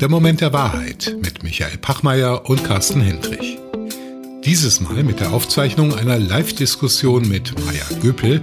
[0.00, 3.58] Der Moment der Wahrheit mit Michael Pachmeier und Carsten Hendrich.
[4.44, 8.42] Dieses Mal mit der Aufzeichnung einer Live-Diskussion mit Maya Göpel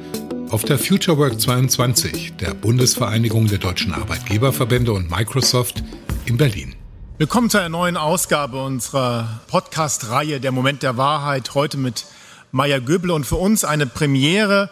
[0.49, 5.84] auf der FutureWork 22 der Bundesvereinigung der deutschen Arbeitgeberverbände und Microsoft
[6.25, 6.73] in Berlin.
[7.20, 11.54] Willkommen zu einer neuen Ausgabe unserer Podcast-Reihe Der Moment der Wahrheit.
[11.54, 12.05] Heute mit
[12.52, 14.71] Maya Göbel und für uns eine Premiere.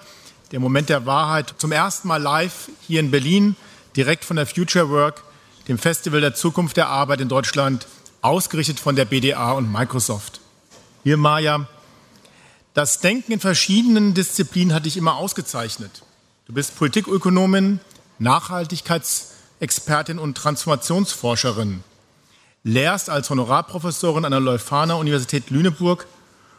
[0.52, 3.56] Der Moment der Wahrheit zum ersten Mal live hier in Berlin,
[3.96, 5.24] direkt von der Future Work,
[5.68, 7.88] dem Festival der Zukunft der Arbeit in Deutschland,
[8.22, 10.42] ausgerichtet von der BDA und Microsoft.
[11.04, 11.68] Hier, Maya,
[12.74, 16.04] das Denken in verschiedenen Disziplinen hat dich immer ausgezeichnet.
[16.46, 17.80] Du bist Politikökonomin,
[18.20, 21.84] Nachhaltigkeitsexpertin und Transformationsforscherin
[22.64, 26.06] lehrst als Honorarprofessorin an der Leuphana Universität Lüneburg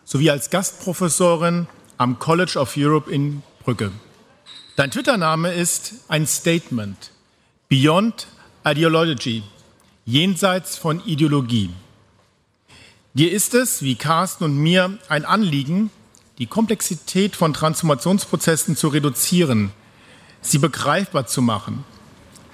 [0.05, 1.67] sowie als Gastprofessorin
[1.99, 3.93] am College of Europe in Brügge.
[4.77, 7.11] Dein Twitter-Name ist ein Statement.
[7.71, 8.27] Beyond
[8.67, 9.43] Ideology.
[10.05, 11.71] Jenseits von Ideologie.
[13.15, 15.91] Dir ist es, wie Carsten und mir, ein Anliegen,
[16.39, 19.71] die Komplexität von Transformationsprozessen zu reduzieren,
[20.43, 21.85] sie begreifbar zu machen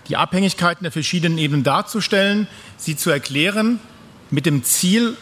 [0.09, 3.81] die Abhängigkeiten der verschiedenen Ebenen darzustellen, sie zu erklären,
[4.31, 5.17] mit dem Ziel,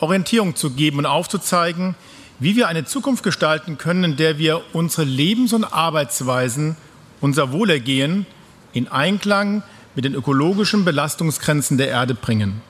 [0.00, 1.94] Orientierung zu geben und aufzuzeigen,
[2.38, 6.76] wie wir eine Zukunft gestalten können, in der wir unsere Lebens- und Arbeitsweisen,
[7.20, 8.26] unser Wohlergehen
[8.72, 9.62] in Einklang
[9.94, 12.60] mit den ökologischen Belastungsgrenzen der Erde bringen.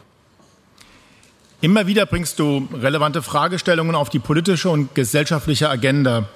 [1.60, 6.28] Immer wieder bringst du relevante Fragestellungen auf die politische und gesellschaftliche Agenda.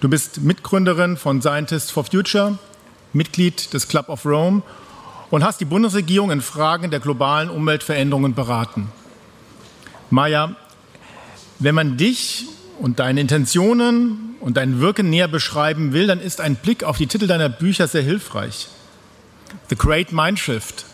[0.00, 2.58] Du bist Mitgründerin von Scientists for Future,
[3.12, 4.62] Mitglied des Club of Rome
[5.30, 8.88] und hast die Bundesregierung in Fragen der globalen Umweltveränderungen beraten.
[10.08, 10.56] Maja,
[11.58, 12.46] wenn man dich
[12.78, 17.06] und deine Intentionen und dein Wirken näher beschreiben will, dann ist ein Blick auf die
[17.06, 18.68] Titel deiner Bücher sehr hilfreich.
[19.68, 20.84] The Great Mindshift,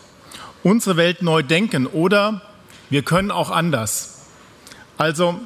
[0.63, 2.41] Unsere Welt neu denken oder
[2.89, 4.27] Wir können auch anders.
[4.97, 5.39] Also,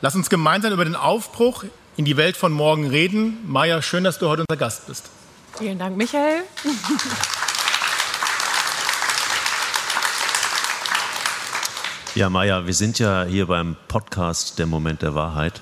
[0.00, 1.64] lass uns gemeinsam über den Aufbruch
[1.96, 3.38] in die Welt von morgen reden.
[3.46, 5.10] Maja, schön, dass du heute unser Gast bist.
[5.58, 6.42] Vielen Dank, Michael.
[12.14, 15.60] Ja, Maja, wir sind ja hier beim Podcast Der Moment der Wahrheit.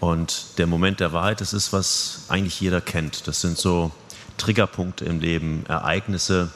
[0.00, 3.26] Und der Moment der Wahrheit, das ist, was eigentlich jeder kennt.
[3.28, 3.90] Das sind so
[4.38, 6.50] Triggerpunkte im Leben, Ereignisse,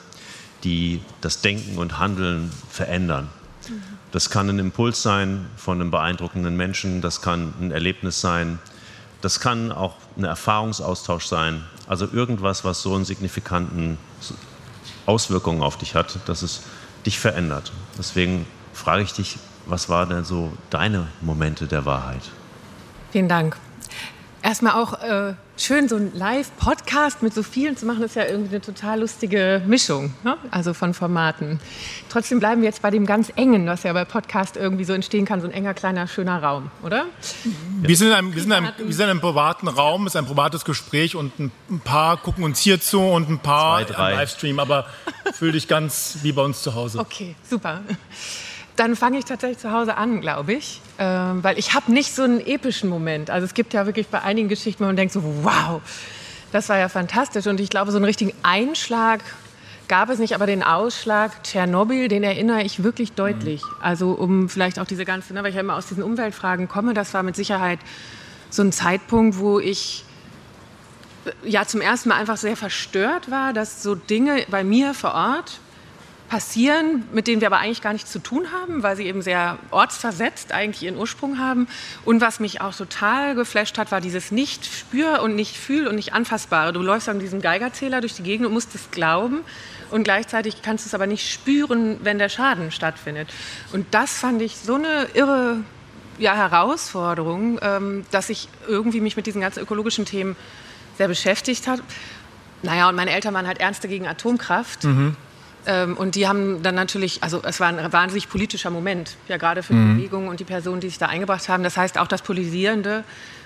[0.64, 3.28] die das Denken und Handeln verändern.
[4.10, 8.58] Das kann ein Impuls sein von einem beeindruckenden Menschen, das kann ein Erlebnis sein,
[9.20, 11.62] das kann auch ein Erfahrungsaustausch sein.
[11.86, 13.98] Also irgendwas, was so einen signifikanten
[15.06, 16.62] Auswirkungen auf dich hat, dass es
[17.06, 17.72] dich verändert.
[17.98, 22.22] Deswegen frage ich dich, was waren denn so deine Momente der Wahrheit?
[23.10, 23.56] Vielen Dank.
[24.42, 28.56] Erstmal auch äh, schön, so ein Live-Podcast mit so vielen zu machen, ist ja irgendwie
[28.56, 30.36] eine total lustige Mischung, ne?
[30.50, 31.60] also von Formaten.
[32.08, 35.26] Trotzdem bleiben wir jetzt bei dem ganz engen, was ja bei Podcast irgendwie so entstehen
[35.26, 37.06] kann, so ein enger, kleiner, schöner Raum, oder?
[37.82, 40.14] Wir sind in einem, wir sind in einem, wir sind in einem privaten Raum, es
[40.14, 41.52] ist ein privates Gespräch und ein,
[41.84, 44.86] paar gucken uns hier zu und ein paar Zwei, Livestream, aber
[45.34, 46.98] fühl dich ganz wie bei uns zu Hause.
[46.98, 47.80] Okay, super.
[48.76, 52.22] Dann fange ich tatsächlich zu Hause an, glaube ich, ähm, weil ich habe nicht so
[52.22, 53.28] einen epischen Moment.
[53.28, 55.82] Also es gibt ja wirklich bei einigen Geschichten, wo man denkt so, wow,
[56.52, 57.46] das war ja fantastisch.
[57.46, 59.20] Und ich glaube, so einen richtigen Einschlag
[59.88, 63.62] gab es nicht, aber den Ausschlag Tschernobyl, den erinnere ich wirklich deutlich.
[63.82, 66.94] Also um vielleicht auch diese ganze, ne, weil ich ja immer aus diesen Umweltfragen komme,
[66.94, 67.78] das war mit Sicherheit
[68.48, 70.04] so ein Zeitpunkt, wo ich
[71.26, 75.12] äh, ja zum ersten Mal einfach sehr verstört war, dass so Dinge bei mir vor
[75.12, 75.60] Ort
[76.32, 79.58] passieren, mit denen wir aber eigentlich gar nichts zu tun haben, weil sie eben sehr
[79.70, 81.68] ortsversetzt eigentlich ihren Ursprung haben.
[82.06, 85.94] Und was mich auch total geflasht hat, war dieses nicht spür und nicht fühl und
[85.94, 86.72] nicht anfassbare.
[86.72, 89.40] Du läufst an diesem Geigerzähler durch die Gegend und musst es glauben
[89.90, 93.28] und gleichzeitig kannst du es aber nicht spüren, wenn der Schaden stattfindet.
[93.74, 95.58] Und das fand ich so eine irre
[96.16, 100.36] ja, Herausforderung, ähm, dass ich irgendwie mich mit diesen ganzen ökologischen Themen
[100.96, 101.82] sehr beschäftigt habe.
[102.62, 104.86] Naja, und meine Eltern waren halt Ernste gegen Atomkraft.
[105.66, 109.62] Ähm, und die haben dann natürlich, also es war ein wahnsinnig politischer Moment, ja gerade
[109.62, 111.62] für die Bewegung und die Personen, die sich da eingebracht haben.
[111.62, 113.04] Das heißt, auch das Polisierende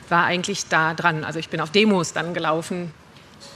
[0.08, 1.24] war eigentlich da dran.
[1.24, 2.92] Also ich bin auf Demos dann gelaufen.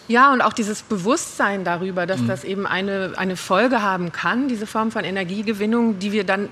[0.09, 4.67] Ja, und auch dieses Bewusstsein darüber, dass das eben eine, eine Folge haben kann, diese
[4.67, 6.49] Form von Energiegewinnung, die wir dann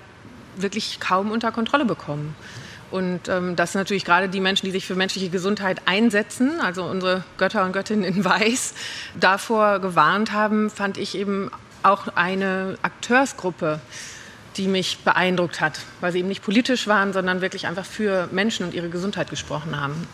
[0.57, 2.35] wirklich kaum unter Kontrolle bekommen.
[2.91, 7.23] Und ähm, dass natürlich gerade die Menschen, die sich für menschliche Gesundheit einsetzen, also unsere
[7.37, 8.75] Götter und Göttinnen in Weiß,
[9.19, 11.51] davor gewarnt haben, fand ich eben
[11.83, 13.81] auch eine Akteursgruppe,
[14.57, 18.67] die mich beeindruckt hat, weil sie eben nicht politisch waren, sondern wirklich einfach für Menschen
[18.67, 20.07] und ihre Gesundheit gesprochen haben.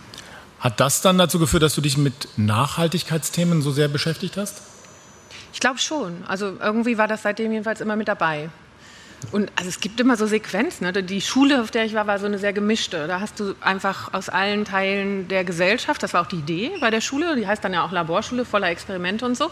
[0.61, 4.62] Hat das dann dazu geführt, dass du dich mit Nachhaltigkeitsthemen so sehr beschäftigt hast?
[5.52, 6.25] Ich glaube schon.
[6.26, 8.50] Also irgendwie war das seitdem jedenfalls immer mit dabei.
[9.32, 10.87] Und also es gibt immer so Sequenzen.
[10.87, 11.02] Ne?
[11.02, 13.06] Die Schule, auf der ich war, war so eine sehr gemischte.
[13.06, 16.90] Da hast du einfach aus allen Teilen der Gesellschaft, das war auch die Idee bei
[16.90, 19.50] der Schule, die heißt dann ja auch Laborschule, voller Experimente und so.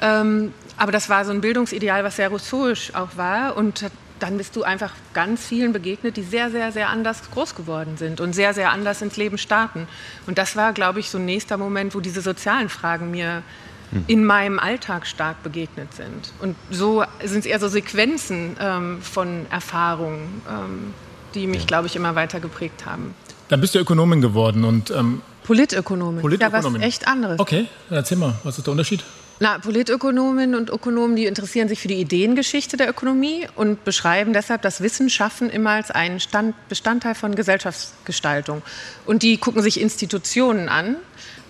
[0.00, 3.56] Ähm, aber das war so ein Bildungsideal, was sehr rousseauisch auch war.
[3.56, 3.84] Und
[4.18, 8.20] dann bist du einfach ganz vielen begegnet, die sehr, sehr, sehr anders groß geworden sind
[8.20, 9.86] und sehr, sehr anders ins Leben starten.
[10.26, 13.42] Und das war, glaube ich, so ein nächster Moment, wo diese sozialen Fragen mir
[13.90, 14.04] hm.
[14.06, 16.32] in meinem Alltag stark begegnet sind.
[16.40, 20.94] Und so sind es eher so Sequenzen ähm, von Erfahrungen, ähm,
[21.34, 23.14] die mich, glaube ich, immer weiter geprägt haben.
[23.48, 26.22] Dann bist du Ökonomin geworden und ähm Politökonomin.
[26.22, 26.80] Politökonomin.
[26.80, 27.38] Ja, was echt anderes.
[27.38, 29.04] Okay, erzähl mal, was ist der Unterschied?
[29.38, 34.62] Na, Politökonominnen und Ökonomen, die interessieren sich für die Ideengeschichte der Ökonomie und beschreiben deshalb
[34.62, 38.62] das Wissenschaften immer als einen Stand, Bestandteil von Gesellschaftsgestaltung.
[39.04, 40.96] Und die gucken sich Institutionen an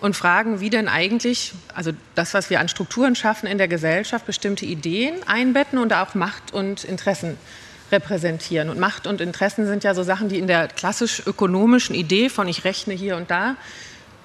[0.00, 4.26] und fragen, wie denn eigentlich, also das, was wir an Strukturen schaffen in der Gesellschaft,
[4.26, 7.38] bestimmte Ideen einbetten und auch Macht und Interessen
[7.92, 8.68] repräsentieren.
[8.68, 12.48] Und Macht und Interessen sind ja so Sachen, die in der klassisch ökonomischen Idee von
[12.48, 13.54] ich rechne hier und da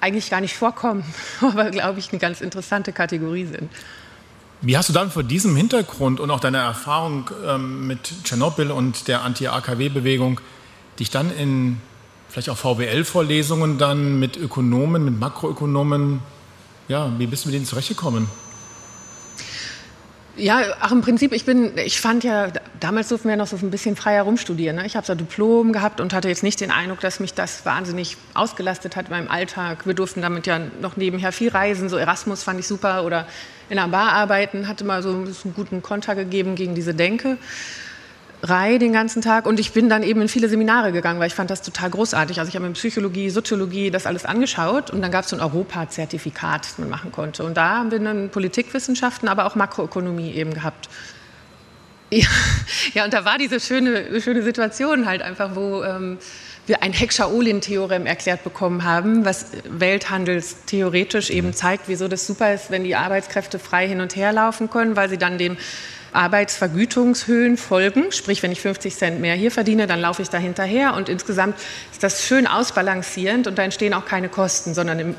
[0.02, 1.04] eigentlich gar nicht vorkommen,
[1.40, 3.70] aber glaube ich eine ganz interessante Kategorie sind.
[4.60, 9.08] Wie hast du dann vor diesem Hintergrund und auch deiner Erfahrung ähm, mit Tschernobyl und
[9.08, 10.40] der Anti-AKW-Bewegung
[10.98, 11.80] dich dann in
[12.28, 16.20] vielleicht auch VWL-Vorlesungen dann mit Ökonomen, mit Makroökonomen,
[16.88, 18.28] ja, wie bist du mit denen zurechtgekommen?
[20.36, 22.48] Ja, auch im Prinzip, ich bin, ich fand ja,
[22.80, 24.76] damals durften wir noch so ein bisschen freier rumstudieren.
[24.76, 24.86] Ne?
[24.86, 27.66] Ich habe so ein Diplom gehabt und hatte jetzt nicht den Eindruck, dass mich das
[27.66, 29.86] wahnsinnig ausgelastet hat in meinem Alltag.
[29.86, 31.90] Wir durften damit ja noch nebenher viel reisen.
[31.90, 33.26] So Erasmus fand ich super oder
[33.68, 37.36] in einer Bar arbeiten, hatte mal so einen guten Konter gegeben gegen diese Denke.
[38.42, 41.34] Reihe den ganzen Tag und ich bin dann eben in viele Seminare gegangen, weil ich
[41.34, 42.40] fand das total großartig.
[42.40, 45.42] Also ich habe mir Psychologie, Soziologie das alles angeschaut und dann gab es so ein
[45.42, 47.44] Europa-Zertifikat, das man machen konnte.
[47.44, 50.88] Und da haben wir dann Politikwissenschaften, aber auch Makroökonomie eben gehabt.
[52.10, 52.26] Ja,
[52.94, 56.18] ja und da war diese schöne, schöne Situation halt einfach, wo ähm,
[56.66, 62.82] wir ein Heckscher-Ohlin-Theorem erklärt bekommen haben, was welthandelstheoretisch eben zeigt, wieso das super ist, wenn
[62.82, 65.56] die Arbeitskräfte frei hin und her laufen können, weil sie dann dem
[66.12, 68.12] Arbeitsvergütungshöhen folgen.
[68.12, 70.94] Sprich, wenn ich 50 Cent mehr hier verdiene, dann laufe ich da hinterher.
[70.94, 71.56] Und insgesamt
[71.90, 75.14] ist das schön ausbalancierend und da entstehen auch keine Kosten, sondern im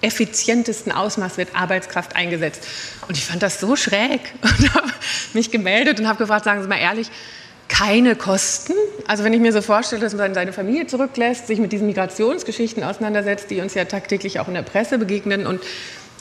[0.00, 2.66] effizientesten Ausmaß wird Arbeitskraft eingesetzt.
[3.08, 4.88] Und ich fand das so schräg und habe
[5.32, 7.10] mich gemeldet und habe gefragt, sagen Sie mal ehrlich,
[7.68, 8.72] keine Kosten.
[9.06, 12.82] Also wenn ich mir so vorstelle, dass man seine Familie zurücklässt, sich mit diesen Migrationsgeschichten
[12.82, 15.60] auseinandersetzt, die uns ja tagtäglich auch in der Presse begegnen und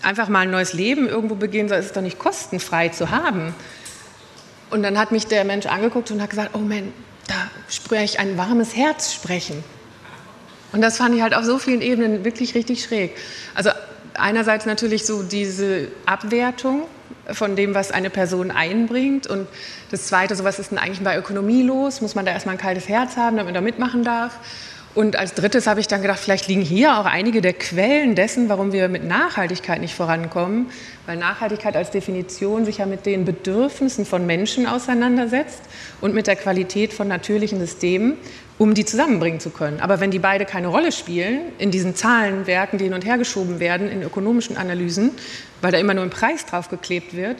[0.03, 3.55] einfach mal ein neues Leben irgendwo beginnen soll, ist es doch nicht kostenfrei zu haben.
[4.69, 6.93] Und dann hat mich der Mensch angeguckt und hat gesagt, oh Mann,
[7.27, 7.35] da
[7.69, 9.63] spüre ich ein warmes Herz sprechen.
[10.73, 13.15] Und das fand ich halt auf so vielen Ebenen wirklich richtig schräg.
[13.55, 13.69] Also
[14.13, 16.83] einerseits natürlich so diese Abwertung
[17.31, 19.27] von dem, was eine Person einbringt.
[19.27, 19.47] Und
[19.91, 22.01] das Zweite, so was ist denn eigentlich bei Ökonomie los?
[22.01, 24.39] Muss man da erstmal ein kaltes Herz haben, damit man da mitmachen darf?
[24.97, 28.49] Und als drittes habe ich dann gedacht, vielleicht liegen hier auch einige der Quellen dessen,
[28.49, 30.71] warum wir mit Nachhaltigkeit nicht vorankommen,
[31.05, 35.61] weil Nachhaltigkeit als Definition sich ja mit den Bedürfnissen von Menschen auseinandersetzt
[36.01, 38.17] und mit der Qualität von natürlichen Systemen,
[38.57, 39.81] um die zusammenbringen zu können.
[39.81, 43.59] Aber wenn die beide keine Rolle spielen in diesen Zahlenwerken, die hin und her geschoben
[43.59, 45.11] werden, in ökonomischen Analysen,
[45.61, 47.37] weil da immer nur ein Preis drauf geklebt wird,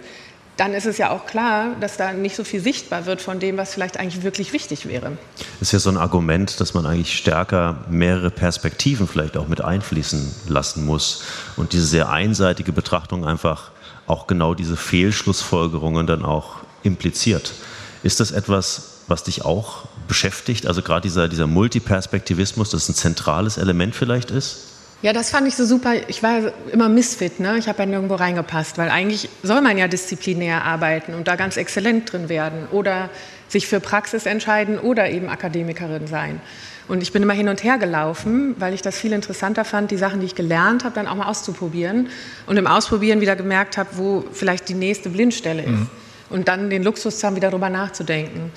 [0.58, 3.58] dann ist es ja auch klar, dass da nicht so viel sichtbar wird von dem,
[3.58, 5.18] was vielleicht eigentlich wirklich wichtig wäre.
[5.60, 9.62] Das ist ja so ein Argument, dass man eigentlich stärker mehrere Perspektiven vielleicht auch mit
[9.64, 11.24] einfließen lassen muss
[11.56, 13.72] und diese sehr einseitige Betrachtung einfach
[14.08, 17.54] auch genau diese Fehlschlussfolgerungen dann auch impliziert.
[18.02, 20.66] Ist das etwas, was dich auch beschäftigt?
[20.66, 24.77] Also gerade dieser, dieser Multiperspektivismus, das ein zentrales Element vielleicht ist?
[25.04, 25.94] Ja, das fand ich so super.
[26.08, 27.58] Ich war immer Misfit, ne?
[27.58, 31.56] ich habe ja nirgendwo reingepasst, weil eigentlich soll man ja disziplinär arbeiten und da ganz
[31.56, 33.10] exzellent drin werden oder
[33.48, 36.42] sich für Praxis entscheiden oder eben Akademikerin sein.
[36.88, 39.98] Und ich bin immer hin und her gelaufen, weil ich das viel interessanter fand, die
[39.98, 42.10] Sachen, die ich gelernt habe, dann auch mal auszuprobieren
[42.48, 45.70] und im Ausprobieren wieder gemerkt habe, wo vielleicht die nächste Blindstelle ist.
[45.70, 45.90] Mhm.
[46.30, 48.52] Und dann den Luxus zu haben, wieder darüber nachzudenken.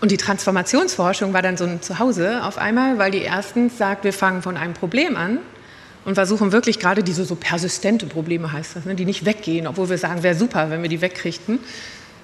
[0.00, 4.12] Und die Transformationsforschung war dann so ein Zuhause auf einmal, weil die erstens sagt, wir
[4.12, 5.38] fangen von einem Problem an
[6.04, 9.88] und versuchen wirklich gerade diese so persistente Probleme heißt das, ne, die nicht weggehen, obwohl
[9.88, 11.60] wir sagen, wäre super, wenn wir die wegkriegten.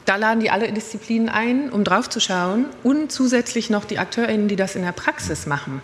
[0.04, 4.48] Da laden die alle Disziplinen ein, um drauf zu schauen und zusätzlich noch die AkteurInnen,
[4.48, 5.82] die das in der Praxis machen.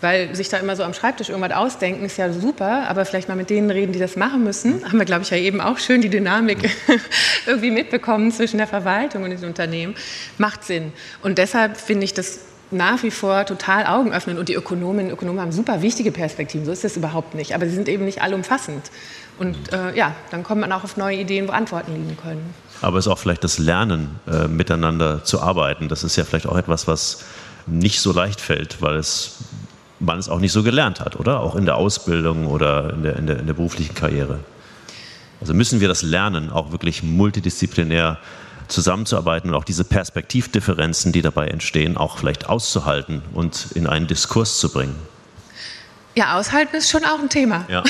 [0.00, 3.34] Weil sich da immer so am Schreibtisch irgendwas ausdenken, ist ja super, aber vielleicht mal
[3.34, 4.84] mit denen reden, die das machen müssen.
[4.84, 6.70] Haben wir, glaube ich, ja eben auch schön die Dynamik
[7.46, 9.96] irgendwie mitbekommen zwischen der Verwaltung und den Unternehmen.
[10.38, 10.92] Macht Sinn.
[11.22, 12.38] Und deshalb finde ich das
[12.70, 14.38] nach wie vor total Augen öffnen.
[14.38, 17.54] Und die Ökonominnen und Ökonomen haben super wichtige Perspektiven, so ist das überhaupt nicht.
[17.54, 18.90] Aber sie sind eben nicht allumfassend.
[19.38, 22.54] Und äh, ja, dann kommt man auch auf neue Ideen, wo Antworten liegen können.
[22.82, 25.88] Aber es ist auch vielleicht das Lernen, äh, miteinander zu arbeiten.
[25.88, 27.24] Das ist ja vielleicht auch etwas, was
[27.66, 29.38] nicht so leicht fällt, weil es,
[30.00, 31.40] man es auch nicht so gelernt hat, oder?
[31.40, 34.40] Auch in der Ausbildung oder in der, in der, in der beruflichen Karriere.
[35.40, 38.18] Also müssen wir das lernen, auch wirklich multidisziplinär
[38.68, 44.58] zusammenzuarbeiten und auch diese Perspektivdifferenzen, die dabei entstehen, auch vielleicht auszuhalten und in einen Diskurs
[44.58, 44.96] zu bringen.
[46.14, 47.64] Ja, aushalten ist schon auch ein Thema.
[47.68, 47.84] Ja.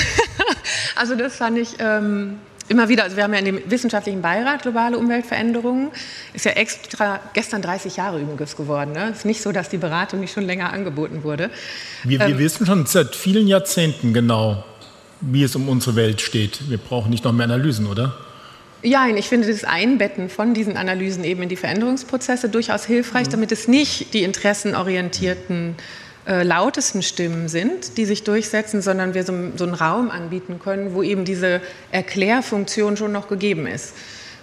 [0.95, 4.61] also das fand ich ähm, immer wieder, also wir haben ja in dem wissenschaftlichen Beirat
[4.61, 5.89] globale Umweltveränderungen,
[6.33, 8.91] ist ja extra gestern 30 Jahre übrigens geworden.
[8.91, 9.09] Ne?
[9.09, 11.49] ist nicht so, dass die Beratung nicht schon länger angeboten wurde.
[12.03, 14.63] Wir, wir ähm, wissen schon seit vielen Jahrzehnten genau,
[15.21, 16.69] wie es um unsere Welt steht.
[16.69, 18.15] Wir brauchen nicht noch mehr Analysen, oder?
[18.81, 23.31] Ja, ich finde das Einbetten von diesen Analysen eben in die Veränderungsprozesse durchaus hilfreich, mhm.
[23.31, 25.75] damit es nicht die interessenorientierten
[26.27, 30.93] äh, lautesten Stimmen sind, die sich durchsetzen, sondern wir so, so einen Raum anbieten können,
[30.93, 31.59] wo eben diese
[31.91, 33.93] Erklärfunktion schon noch gegeben ist.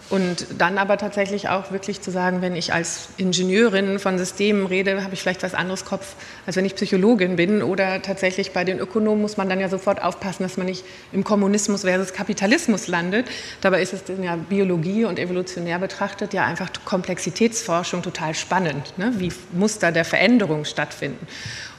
[0.08, 5.02] Und dann aber tatsächlich auch wirklich zu sagen, wenn ich als Ingenieurin von Systemen rede,
[5.02, 6.14] habe ich vielleicht was anderes Kopf,
[6.46, 7.60] als wenn ich Psychologin bin.
[7.60, 11.24] Oder tatsächlich bei den Ökonomen muss man dann ja sofort aufpassen, dass man nicht im
[11.24, 13.26] Kommunismus versus Kapitalismus landet.
[13.62, 18.96] Dabei ist es in der Biologie und evolutionär betrachtet ja einfach Komplexitätsforschung total spannend.
[18.98, 19.12] Ne?
[19.16, 21.26] Wie Muster der Veränderung stattfinden.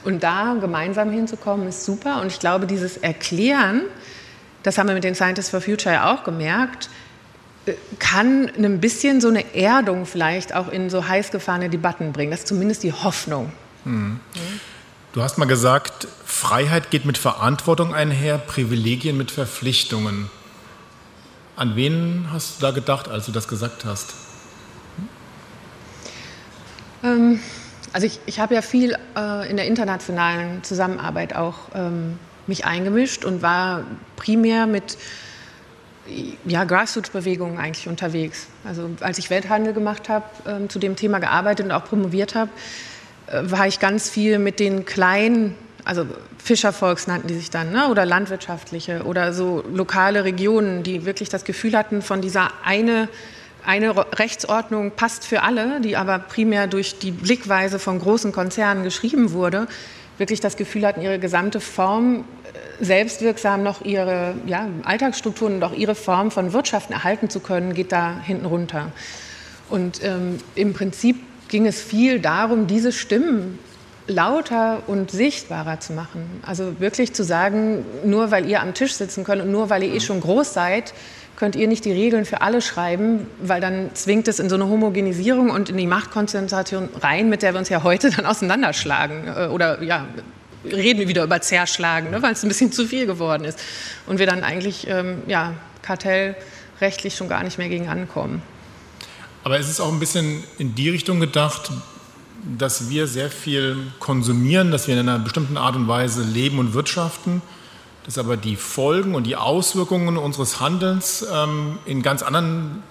[0.04, 2.20] Und da gemeinsam hinzukommen, ist super.
[2.20, 3.82] Und ich glaube, dieses Erklären,
[4.62, 6.90] das haben wir mit den Scientists for Future ja auch gemerkt,
[7.98, 12.30] kann ein bisschen so eine Erdung vielleicht auch in so heiß gefahrene Debatten bringen.
[12.30, 13.52] Das ist zumindest die Hoffnung.
[13.84, 14.20] Mhm.
[15.12, 20.30] Du hast mal gesagt, Freiheit geht mit Verantwortung einher, Privilegien mit Verpflichtungen.
[21.56, 24.14] An wen hast du da gedacht, als du das gesagt hast?
[27.02, 27.40] Ähm,
[27.92, 33.24] also ich, ich habe ja viel äh, in der internationalen Zusammenarbeit auch ähm, mich eingemischt
[33.24, 33.82] und war
[34.16, 34.98] primär mit
[36.46, 38.46] ja, Grassroots-Bewegungen eigentlich unterwegs.
[38.64, 42.50] Also als ich Welthandel gemacht habe, äh, zu dem Thema gearbeitet und auch promoviert habe,
[43.26, 46.06] äh, war ich ganz viel mit den kleinen, also
[46.38, 47.88] Fischervolks nannten die sich dann, ne?
[47.88, 53.08] oder landwirtschaftliche oder so lokale Regionen, die wirklich das Gefühl hatten, von dieser eine,
[53.64, 59.32] eine Rechtsordnung passt für alle, die aber primär durch die Blickweise von großen Konzernen geschrieben
[59.32, 59.68] wurde,
[60.18, 62.24] wirklich das Gefühl hatten, ihre gesamte Form
[62.80, 67.92] selbstwirksam noch ihre ja, Alltagsstrukturen und auch ihre Form von Wirtschaften erhalten zu können, geht
[67.92, 68.92] da hinten runter.
[69.68, 71.16] Und ähm, im Prinzip
[71.48, 73.58] ging es viel darum, diese Stimmen
[74.06, 76.40] lauter und sichtbarer zu machen.
[76.42, 79.94] Also wirklich zu sagen, nur weil ihr am Tisch sitzen könnt und nur weil ihr
[79.94, 80.94] eh schon groß seid,
[81.38, 84.66] könnt ihr nicht die Regeln für alle schreiben, weil dann zwingt es in so eine
[84.66, 89.46] Homogenisierung und in die Machtkonzentration rein, mit der wir uns ja heute dann auseinanderschlagen äh,
[89.46, 90.08] oder ja,
[90.64, 93.60] reden wir wieder über Zerschlagen, ne, weil es ein bisschen zu viel geworden ist.
[94.08, 98.42] Und wir dann eigentlich ähm, ja, kartellrechtlich schon gar nicht mehr gegen ankommen.
[99.44, 101.70] Aber es ist auch ein bisschen in die Richtung gedacht,
[102.58, 106.74] dass wir sehr viel konsumieren, dass wir in einer bestimmten Art und Weise leben und
[106.74, 107.42] wirtschaften,
[108.08, 112.82] dass aber die Folgen und die Auswirkungen unseres Handelns ähm, in ganz anderen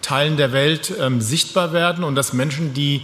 [0.00, 3.02] Teilen der Welt ähm, sichtbar werden und dass Menschen, die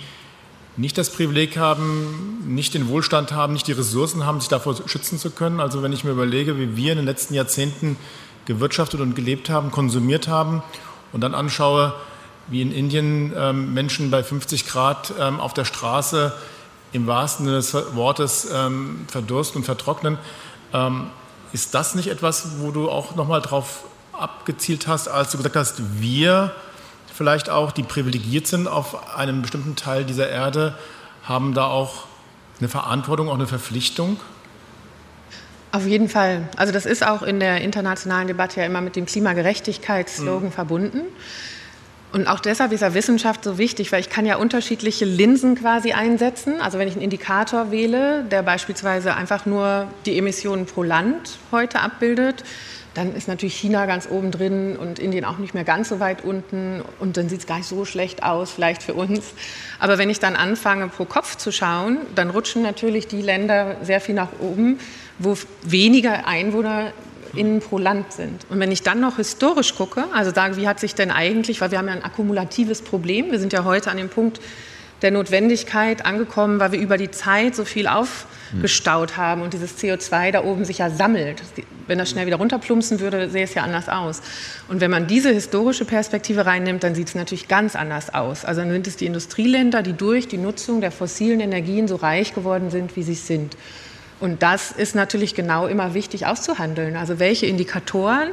[0.78, 5.18] nicht das Privileg haben, nicht den Wohlstand haben, nicht die Ressourcen haben, sich davor schützen
[5.18, 5.60] zu können.
[5.60, 7.98] Also wenn ich mir überlege, wie wir in den letzten Jahrzehnten
[8.46, 10.62] gewirtschaftet und gelebt haben, konsumiert haben
[11.12, 11.92] und dann anschaue,
[12.46, 16.32] wie in Indien ähm, Menschen bei 50 Grad ähm, auf der Straße
[16.92, 20.16] im wahrsten Sinne des Wortes ähm, verdursten und vertrocknen,
[20.72, 21.08] ähm,
[21.52, 26.00] ist das nicht etwas, wo du auch nochmal drauf abgezielt hast, als du gesagt hast,
[26.00, 26.52] wir
[27.14, 30.74] vielleicht auch, die privilegiert sind auf einem bestimmten Teil dieser Erde,
[31.24, 32.04] haben da auch
[32.58, 34.18] eine Verantwortung, auch eine Verpflichtung?
[35.72, 36.48] Auf jeden Fall.
[36.56, 40.52] Also das ist auch in der internationalen Debatte ja immer mit dem Klimagerechtigkeitsslogan mhm.
[40.52, 41.00] verbunden.
[42.12, 45.92] Und auch deshalb ist ja Wissenschaft so wichtig, weil ich kann ja unterschiedliche Linsen quasi
[45.92, 46.60] einsetzen.
[46.60, 51.80] Also wenn ich einen Indikator wähle, der beispielsweise einfach nur die Emissionen pro Land heute
[51.80, 52.44] abbildet,
[52.94, 56.24] dann ist natürlich China ganz oben drin und Indien auch nicht mehr ganz so weit
[56.24, 56.82] unten.
[56.98, 59.34] Und dann sieht es gar nicht so schlecht aus, vielleicht für uns.
[59.78, 64.00] Aber wenn ich dann anfange, pro Kopf zu schauen, dann rutschen natürlich die Länder sehr
[64.00, 64.80] viel nach oben,
[65.18, 66.92] wo weniger Einwohner
[67.34, 68.46] innen pro Land sind.
[68.48, 71.70] Und wenn ich dann noch historisch gucke, also sage, wie hat sich denn eigentlich, weil
[71.70, 74.40] wir haben ja ein akkumulatives Problem, wir sind ja heute an dem Punkt
[75.02, 80.32] der Notwendigkeit angekommen, weil wir über die Zeit so viel aufgestaut haben und dieses CO2
[80.32, 81.42] da oben sich ja sammelt.
[81.86, 84.22] Wenn das schnell wieder runterplumpsen würde, sähe es ja anders aus.
[84.68, 88.44] Und wenn man diese historische Perspektive reinnimmt, dann sieht es natürlich ganz anders aus.
[88.44, 92.34] Also dann sind es die Industrieländer, die durch die Nutzung der fossilen Energien so reich
[92.34, 93.56] geworden sind, wie sie sind.
[94.20, 96.96] Und das ist natürlich genau immer wichtig auszuhandeln.
[96.96, 98.30] Also welche Indikatoren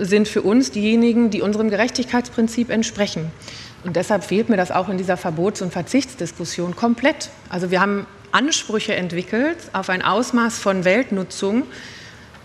[0.00, 3.30] sind für uns diejenigen, die unserem Gerechtigkeitsprinzip entsprechen.
[3.82, 7.30] Und deshalb fehlt mir das auch in dieser Verbots- und Verzichtsdiskussion komplett.
[7.48, 11.64] Also wir haben Ansprüche entwickelt auf ein Ausmaß von Weltnutzung,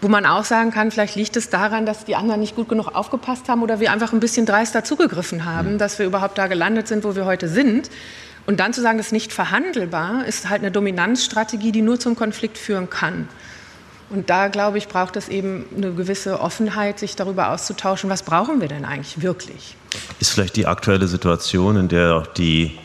[0.01, 2.87] wo man auch sagen kann, vielleicht liegt es daran, dass die anderen nicht gut genug
[2.95, 6.87] aufgepasst haben oder wir einfach ein bisschen dreister zugegriffen haben, dass wir überhaupt da gelandet
[6.87, 7.89] sind, wo wir heute sind.
[8.45, 12.15] Und dann zu sagen, das ist nicht verhandelbar, ist halt eine Dominanzstrategie, die nur zum
[12.15, 13.27] Konflikt führen kann.
[14.09, 18.61] Und da, glaube ich, braucht es eben eine gewisse Offenheit, sich darüber auszutauschen, was brauchen
[18.61, 19.75] wir denn eigentlich wirklich.
[20.19, 22.77] Ist vielleicht die aktuelle Situation, in der auch die,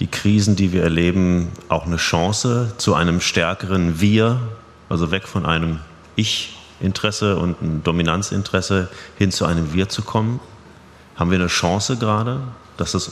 [0.00, 4.40] die Krisen, die wir erleben, auch eine Chance zu einem stärkeren Wir,
[4.88, 5.80] also weg von einem
[6.16, 10.40] Ich-Interesse und einem Dominanzinteresse hin zu einem Wir zu kommen?
[11.16, 12.40] Haben wir eine Chance gerade,
[12.78, 13.10] dass es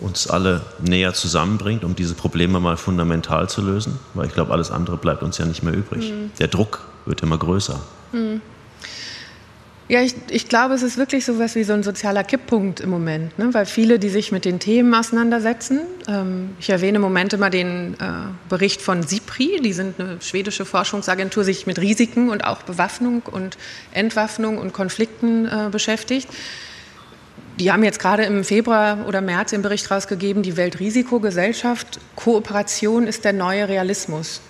[0.00, 3.98] uns alle näher zusammenbringt, um diese Probleme mal fundamental zu lösen?
[4.14, 6.10] Weil ich glaube, alles andere bleibt uns ja nicht mehr übrig.
[6.10, 6.30] Mhm.
[6.38, 7.80] Der Druck wird immer größer.
[8.12, 8.40] Mhm.
[9.86, 12.88] Ja, ich, ich, glaube, es ist wirklich so etwas wie so ein sozialer Kipppunkt im
[12.88, 13.52] Moment, ne?
[13.52, 17.92] weil viele, die sich mit den Themen auseinandersetzen, ähm, ich erwähne im Moment immer den
[17.94, 17.96] äh,
[18.48, 23.58] Bericht von SIPRI, die sind eine schwedische Forschungsagentur, sich mit Risiken und auch Bewaffnung und
[23.92, 26.28] Entwaffnung und Konflikten äh, beschäftigt.
[27.60, 33.24] Die haben jetzt gerade im Februar oder März den Bericht rausgegeben, die Weltrisikogesellschaft, Kooperation ist
[33.24, 34.40] der neue Realismus.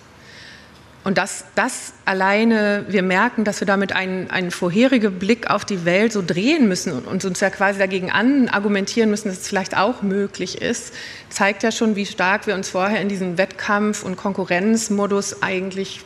[1.05, 5.85] Und dass das alleine, wir merken, dass wir damit einen, einen vorherigen Blick auf die
[5.85, 10.01] Welt so drehen müssen und uns ja quasi dagegen anargumentieren müssen, dass es vielleicht auch
[10.01, 10.95] möglich ist,
[11.29, 16.01] zeigt ja schon, wie stark wir uns vorher in diesem Wettkampf- und Konkurrenzmodus eigentlich,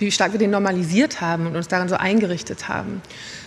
[0.00, 3.02] wie stark wir den normalisiert haben und uns daran so eingerichtet haben.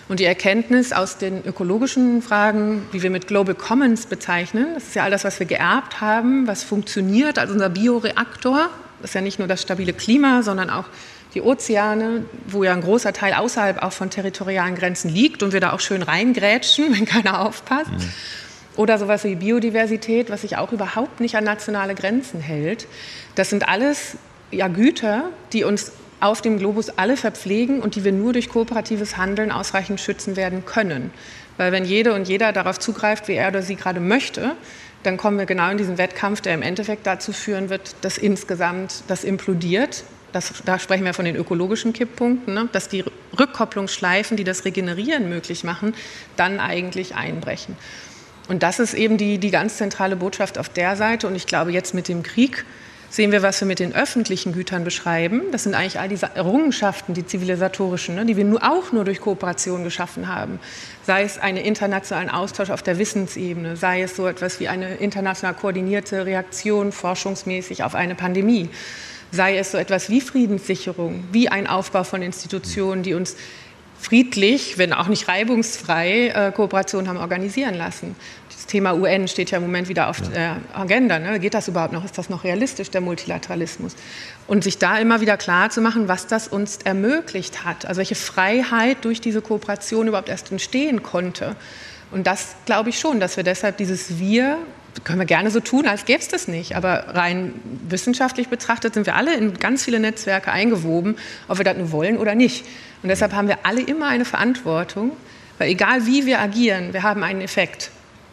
[0.09, 4.95] Und die Erkenntnis aus den ökologischen Fragen, wie wir mit Global Commons bezeichnen, das ist
[4.95, 8.69] ja all das, was wir geerbt haben, was funktioniert als unser Bioreaktor.
[9.01, 10.85] Das ist ja nicht nur das stabile Klima, sondern auch
[11.33, 15.59] die Ozeane, wo ja ein großer Teil außerhalb auch von territorialen Grenzen liegt und wir
[15.59, 17.91] da auch schön reingrätschen, wenn keiner aufpasst.
[17.91, 18.11] Mhm.
[18.77, 22.87] Oder sowas wie Biodiversität, was sich auch überhaupt nicht an nationale Grenzen hält.
[23.35, 24.17] Das sind alles
[24.51, 29.17] ja, Güter, die uns auf dem Globus alle verpflegen und die wir nur durch kooperatives
[29.17, 31.11] Handeln ausreichend schützen werden können.
[31.57, 34.55] Weil wenn jede und jeder darauf zugreift, wie er oder sie gerade möchte,
[35.03, 39.03] dann kommen wir genau in diesen Wettkampf, der im Endeffekt dazu führen wird, dass insgesamt
[39.07, 40.03] das implodiert.
[40.31, 42.69] Das, da sprechen wir von den ökologischen Kipppunkten, ne?
[42.71, 43.03] dass die
[43.39, 45.93] Rückkopplungsschleifen, die das Regenerieren möglich machen,
[46.35, 47.75] dann eigentlich einbrechen.
[48.49, 51.27] Und das ist eben die, die ganz zentrale Botschaft auf der Seite.
[51.27, 52.65] Und ich glaube, jetzt mit dem Krieg
[53.09, 55.43] sehen wir, was wir mit den öffentlichen Gütern beschreiben.
[55.51, 59.21] Das sind eigentlich all diese Errungenschaften, die zivilisatorischen, ne, die wir nur, auch nur durch
[59.21, 60.59] Kooperation geschaffen haben.
[61.03, 65.55] Sei es einen internationalen Austausch auf der Wissensebene, sei es so etwas wie eine international
[65.55, 68.69] koordinierte Reaktion forschungsmäßig auf eine Pandemie,
[69.31, 73.35] sei es so etwas wie Friedenssicherung, wie ein Aufbau von Institutionen, die uns
[73.99, 78.15] friedlich, wenn auch nicht reibungsfrei, äh, Kooperation haben organisieren lassen.
[78.67, 81.19] Thema UN steht ja im Moment wieder auf der Agenda.
[81.19, 81.39] Ne?
[81.39, 82.05] Geht das überhaupt noch?
[82.05, 83.95] Ist das noch realistisch, der Multilateralismus?
[84.47, 88.15] Und sich da immer wieder klar zu machen, was das uns ermöglicht hat, also welche
[88.15, 91.55] Freiheit durch diese Kooperation überhaupt erst entstehen konnte.
[92.11, 94.57] Und das glaube ich schon, dass wir deshalb dieses Wir,
[95.03, 96.75] können wir gerne so tun, als gäbe es das nicht.
[96.75, 97.53] Aber rein
[97.87, 102.17] wissenschaftlich betrachtet sind wir alle in ganz viele Netzwerke eingewoben, ob wir das nur wollen
[102.17, 102.65] oder nicht.
[103.03, 105.11] Und deshalb haben wir alle immer eine Verantwortung,
[105.57, 107.91] weil egal wie wir agieren, wir haben einen Effekt.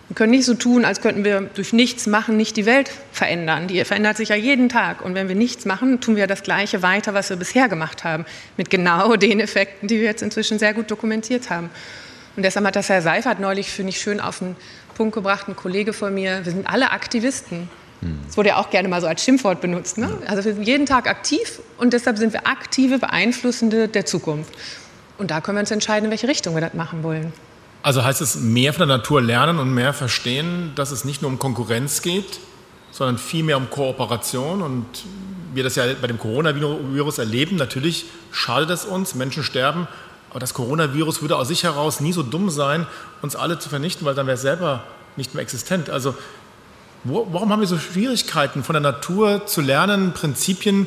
[0.08, 3.68] Wir können nicht so tun, als könnten wir durch nichts machen nicht die Welt verändern.
[3.68, 5.02] Die verändert sich ja jeden Tag.
[5.02, 8.26] Und wenn wir nichts machen, tun wir das Gleiche weiter, was wir bisher gemacht haben.
[8.56, 11.70] Mit genau den Effekten, die wir jetzt inzwischen sehr gut dokumentiert haben.
[12.36, 14.56] Und deshalb hat das Herr Seifert neulich, finde ich, schön auf den
[14.94, 16.44] Punkt gebracht, ein Kollege von mir.
[16.44, 17.68] Wir sind alle Aktivisten.
[18.26, 19.96] Das wurde ja auch gerne mal so als Schimpfwort benutzt.
[19.96, 20.10] Ne?
[20.26, 24.52] Also wir sind jeden Tag aktiv und deshalb sind wir aktive Beeinflussende der Zukunft.
[25.16, 27.32] Und da können wir uns entscheiden, in welche Richtung wir das machen wollen.
[27.84, 31.30] Also heißt es mehr von der Natur lernen und mehr verstehen, dass es nicht nur
[31.30, 32.40] um Konkurrenz geht,
[32.90, 34.62] sondern vielmehr um Kooperation.
[34.62, 34.86] Und
[35.52, 39.86] wir das ja bei dem Coronavirus erleben, natürlich schadet es uns, Menschen sterben,
[40.30, 42.86] aber das Coronavirus würde aus sich heraus nie so dumm sein,
[43.20, 44.82] uns alle zu vernichten, weil dann wäre es selber
[45.16, 45.90] nicht mehr existent.
[45.90, 46.14] Also
[47.04, 50.86] wo, warum haben wir so Schwierigkeiten, von der Natur zu lernen, Prinzipien,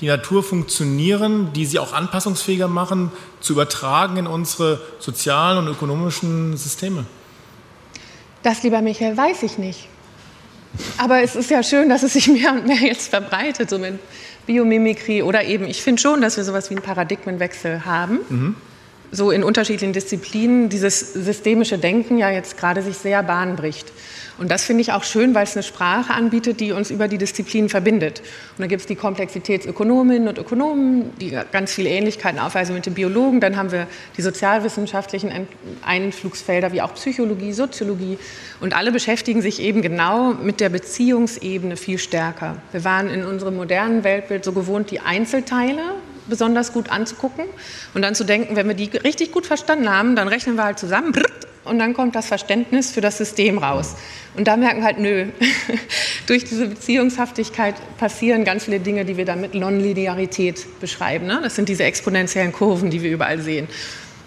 [0.00, 6.56] die Natur funktionieren, die sie auch anpassungsfähiger machen, zu übertragen in unsere sozialen und ökonomischen
[6.56, 7.06] Systeme?
[8.42, 9.88] Das, lieber Michael, weiß ich nicht.
[10.98, 13.98] Aber es ist ja schön, dass es sich mehr und mehr jetzt verbreitet, so mit
[14.46, 18.18] Biomimikrie oder eben, ich finde schon, dass wir sowas wie einen Paradigmenwechsel haben.
[18.28, 18.56] Mhm.
[19.12, 23.92] So in unterschiedlichen Disziplinen dieses systemische Denken ja jetzt gerade sich sehr Bahn bricht.
[24.38, 27.16] Und das finde ich auch schön, weil es eine Sprache anbietet, die uns über die
[27.16, 28.20] Disziplinen verbindet.
[28.20, 32.92] Und dann gibt es die Komplexitätsökonominnen und Ökonomen, die ganz viele Ähnlichkeiten aufweisen mit den
[32.92, 33.40] Biologen.
[33.40, 35.30] Dann haben wir die sozialwissenschaftlichen
[35.84, 38.18] Einflugsfelder wie auch Psychologie, Soziologie.
[38.60, 42.56] Und alle beschäftigen sich eben genau mit der Beziehungsebene viel stärker.
[42.72, 45.80] Wir waren in unserem modernen Weltbild so gewohnt, die Einzelteile
[46.28, 47.44] besonders gut anzugucken
[47.94, 50.78] und dann zu denken, wenn wir die richtig gut verstanden haben, dann rechnen wir halt
[50.78, 51.12] zusammen
[51.66, 53.96] und dann kommt das Verständnis für das System raus.
[54.36, 55.26] Und da merken wir halt, nö,
[56.26, 61.26] durch diese Beziehungshaftigkeit passieren ganz viele Dinge, die wir dann mit Nonlinearität beschreiben.
[61.26, 61.40] Ne?
[61.42, 63.68] Das sind diese exponentiellen Kurven, die wir überall sehen.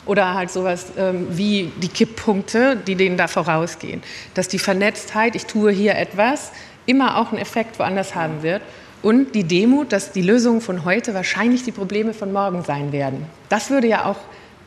[0.05, 4.01] Oder halt sowas ähm, wie die Kipppunkte, die denen da vorausgehen.
[4.33, 6.51] Dass die Vernetztheit, ich tue hier etwas,
[6.85, 8.61] immer auch einen Effekt woanders haben wird.
[9.01, 13.25] Und die Demut, dass die Lösungen von heute wahrscheinlich die Probleme von morgen sein werden.
[13.47, 14.17] Das würde ja auch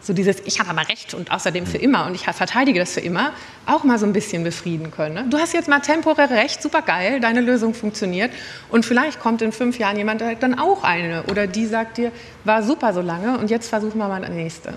[0.02, 3.00] so dieses Ich habe aber Recht und außerdem für immer und ich verteidige das für
[3.00, 3.32] immer,
[3.66, 5.14] auch mal so ein bisschen befrieden können.
[5.14, 5.26] Ne?
[5.30, 8.32] Du hast jetzt mal temporär Recht, super geil, deine Lösung funktioniert
[8.68, 12.10] und vielleicht kommt in fünf Jahren jemand, der dann auch eine oder die sagt dir,
[12.44, 14.74] war super so lange und jetzt versuchen wir mal das nächste.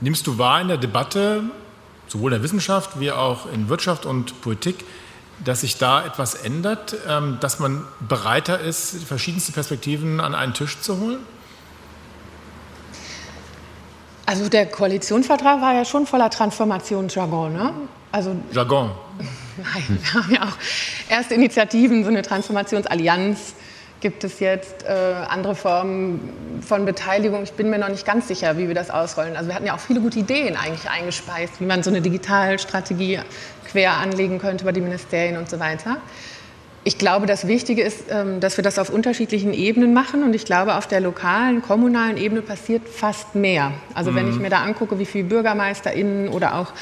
[0.00, 1.42] Nimmst du wahr in der Debatte,
[2.06, 4.84] sowohl in der Wissenschaft wie auch in Wirtschaft und Politik,
[5.44, 10.80] dass sich da etwas ändert, ähm, dass man bereiter ist, verschiedenste Perspektiven an einen Tisch
[10.80, 11.18] zu holen?
[14.24, 17.52] Also der Koalitionsvertrag war ja schon voller Transformationsjargon.
[17.52, 17.72] Ne?
[18.10, 18.90] Also, Jargon.
[19.56, 23.54] Nein, wir haben ja auch erste Initiativen, so eine Transformationsallianz
[24.00, 24.92] gibt es jetzt, äh,
[25.28, 27.42] andere Formen von Beteiligung.
[27.42, 29.36] Ich bin mir noch nicht ganz sicher, wie wir das ausrollen.
[29.36, 33.20] Also wir hatten ja auch viele gute Ideen eigentlich eingespeist, wie man so eine Digitalstrategie
[33.70, 35.98] quer anlegen könnte über die Ministerien und so weiter.
[36.84, 40.22] Ich glaube, das Wichtige ist, ähm, dass wir das auf unterschiedlichen Ebenen machen.
[40.22, 43.72] Und ich glaube, auf der lokalen, kommunalen Ebene passiert fast mehr.
[43.94, 44.16] Also mhm.
[44.16, 46.72] wenn ich mir da angucke, wie viele BürgermeisterInnen oder auch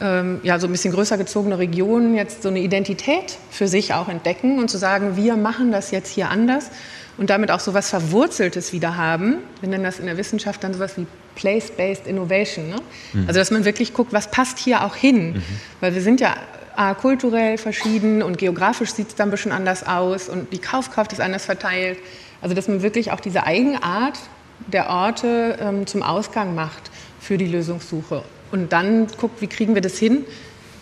[0.00, 4.08] ähm, ja, so ein bisschen größer gezogene Regionen jetzt so eine Identität für sich auch
[4.08, 6.70] entdecken und zu sagen, wir machen das jetzt hier anders
[7.18, 9.36] und damit auch so was Verwurzeltes wieder haben.
[9.60, 12.70] Wir nennen das in der Wissenschaft dann sowas wie Place-Based Innovation.
[12.70, 12.76] Ne?
[13.12, 13.24] Mhm.
[13.26, 15.34] Also dass man wirklich guckt, was passt hier auch hin.
[15.34, 15.42] Mhm.
[15.80, 16.34] Weil wir sind ja
[16.78, 21.12] äh, kulturell verschieden und geografisch sieht es dann ein bisschen anders aus und die Kaufkraft
[21.12, 21.98] ist anders verteilt.
[22.40, 24.18] Also dass man wirklich auch diese Eigenart
[24.66, 28.22] der Orte ähm, zum Ausgang macht für die Lösungssuche.
[28.52, 30.24] Und dann guckt, wie kriegen wir das hin,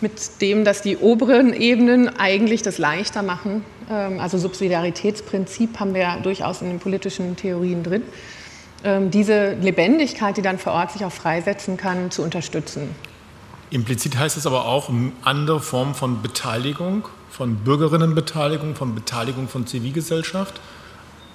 [0.01, 3.65] mit dem, dass die oberen Ebenen eigentlich das leichter machen.
[3.89, 8.03] Ähm, also Subsidiaritätsprinzip haben wir ja durchaus in den politischen Theorien drin.
[8.83, 12.95] Ähm, diese Lebendigkeit, die dann vor Ort sich auch freisetzen kann, zu unterstützen.
[13.71, 14.89] Implizit heißt es aber auch
[15.23, 20.59] andere Formen von Beteiligung, von Bürgerinnenbeteiligung, von Beteiligung von Zivilgesellschaft.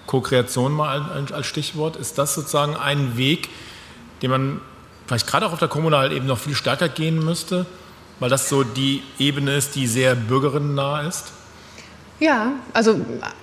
[0.07, 1.97] Co-Kreation mal als Stichwort.
[1.97, 3.49] Ist das sozusagen ein Weg,
[4.21, 4.61] den man
[5.07, 7.67] vielleicht gerade auch auf der kommunalen Ebene noch viel stärker gehen müsste,
[8.21, 11.33] weil das so die Ebene ist, die sehr bürgerinnennah ist?
[12.25, 13.03] Ja, also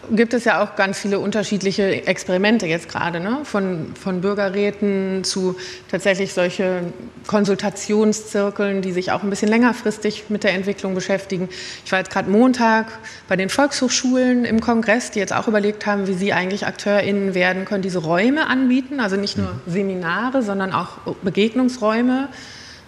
[0.09, 3.41] gibt es ja auch ganz viele unterschiedliche Experimente jetzt gerade, ne?
[3.43, 5.55] von, von Bürgerräten zu
[5.91, 6.81] tatsächlich solche
[7.27, 11.47] Konsultationszirkeln, die sich auch ein bisschen längerfristig mit der Entwicklung beschäftigen.
[11.85, 12.87] Ich war jetzt gerade Montag
[13.27, 17.65] bei den Volkshochschulen im Kongress, die jetzt auch überlegt haben, wie sie eigentlich AkteurInnen werden
[17.65, 19.71] können, diese Räume anbieten, also nicht nur mhm.
[19.71, 22.29] Seminare, sondern auch Begegnungsräume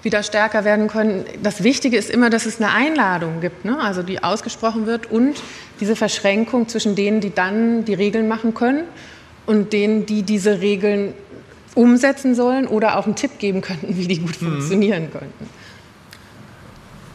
[0.03, 1.25] wieder stärker werden können.
[1.41, 3.79] Das Wichtige ist immer, dass es eine Einladung gibt, ne?
[3.79, 5.41] also die ausgesprochen wird und
[5.79, 8.83] diese Verschränkung zwischen denen, die dann die Regeln machen können
[9.45, 11.13] und denen, die diese Regeln
[11.75, 14.53] umsetzen sollen oder auch einen Tipp geben könnten, wie die gut mhm.
[14.53, 15.49] funktionieren könnten.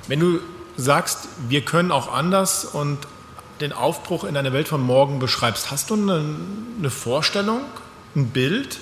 [0.08, 0.40] Wenn du
[0.76, 2.98] sagst, wir können auch anders und
[3.60, 6.24] den Aufbruch in eine Welt von morgen beschreibst, hast du eine,
[6.78, 7.60] eine Vorstellung,
[8.14, 8.78] ein Bild,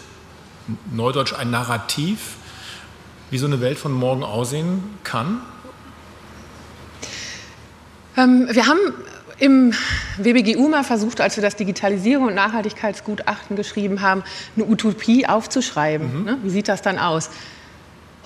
[0.93, 2.37] neudeutsch ein Narrativ,
[3.31, 5.41] wie so eine Welt von morgen aussehen kann?
[8.17, 8.79] Ähm, wir haben
[9.38, 9.72] im
[10.18, 14.22] WBGU mal versucht, als wir das Digitalisierung und Nachhaltigkeitsgutachten geschrieben haben,
[14.57, 16.20] eine Utopie aufzuschreiben.
[16.20, 16.25] Mhm.
[16.25, 16.38] Ne?
[16.42, 17.31] Wie sieht das dann aus?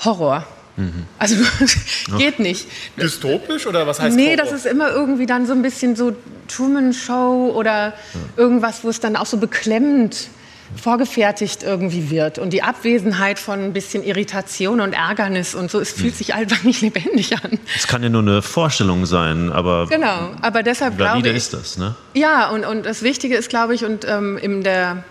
[0.05, 0.47] Horror.
[0.77, 1.07] Mhm.
[1.19, 1.37] Also
[2.19, 2.69] geht nicht.
[2.97, 4.37] Dystopisch oder was heißt Nee, Horror?
[4.37, 6.13] das ist immer irgendwie dann so ein bisschen so
[6.49, 7.95] Truman Show oder ja.
[8.37, 10.29] irgendwas, wo es dann auch so beklemmend
[10.77, 15.93] vorgefertigt irgendwie wird und die Abwesenheit von ein bisschen Irritation und Ärgernis und so, es
[15.93, 16.19] fühlt hm.
[16.19, 17.59] sich einfach nicht lebendig an.
[17.77, 21.79] Es kann ja nur eine Vorstellung sein, aber genau, aber deshalb glaube ich, ist das,
[21.79, 21.95] ne?
[22.15, 25.05] Ja, und, und das Wichtige ist, glaube ich, und ähm, in der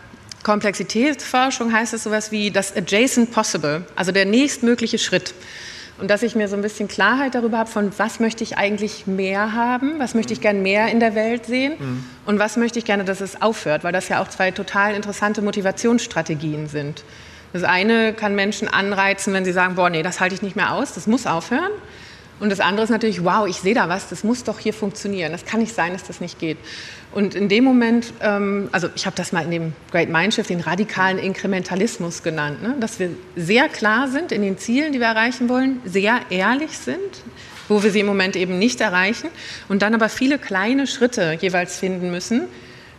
[0.44, 5.34] Komplexitätsforschung heißt es sowas wie das Adjacent Possible, also der nächstmögliche Schritt.
[6.00, 9.06] Und dass ich mir so ein bisschen Klarheit darüber habe, von was möchte ich eigentlich
[9.06, 12.06] mehr haben, was möchte ich gerne mehr in der Welt sehen mhm.
[12.26, 15.42] und was möchte ich gerne, dass es aufhört, weil das ja auch zwei total interessante
[15.42, 17.04] Motivationsstrategien sind.
[17.52, 20.74] Das eine kann Menschen anreizen, wenn sie sagen, boah, nee, das halte ich nicht mehr
[20.74, 21.72] aus, das muss aufhören.
[22.40, 25.32] Und das andere ist natürlich, wow, ich sehe da was, das muss doch hier funktionieren.
[25.32, 26.58] Das kann nicht sein, dass das nicht geht.
[27.12, 30.62] Und in dem Moment, ähm, also ich habe das mal in dem Great Mindshift den
[30.62, 32.76] radikalen Inkrementalismus genannt, ne?
[32.80, 37.24] dass wir sehr klar sind in den Zielen, die wir erreichen wollen, sehr ehrlich sind,
[37.68, 39.30] wo wir sie im Moment eben nicht erreichen
[39.68, 42.48] und dann aber viele kleine Schritte jeweils finden müssen,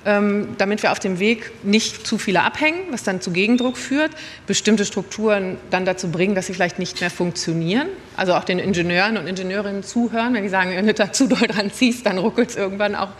[0.05, 4.13] damit wir auf dem Weg nicht zu viele abhängen, was dann zu Gegendruck führt,
[4.47, 7.89] bestimmte Strukturen dann dazu bringen, dass sie vielleicht nicht mehr funktionieren.
[8.17, 11.47] Also auch den Ingenieuren und Ingenieurinnen zuhören, wenn die sagen, wenn du da zu doll
[11.47, 13.11] dran ziehst, dann ruckelt es irgendwann auch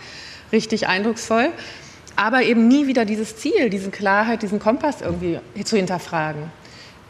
[0.51, 1.49] richtig eindrucksvoll.
[2.15, 6.51] Aber eben nie wieder dieses Ziel, diese Klarheit, diesen Kompass irgendwie zu hinterfragen.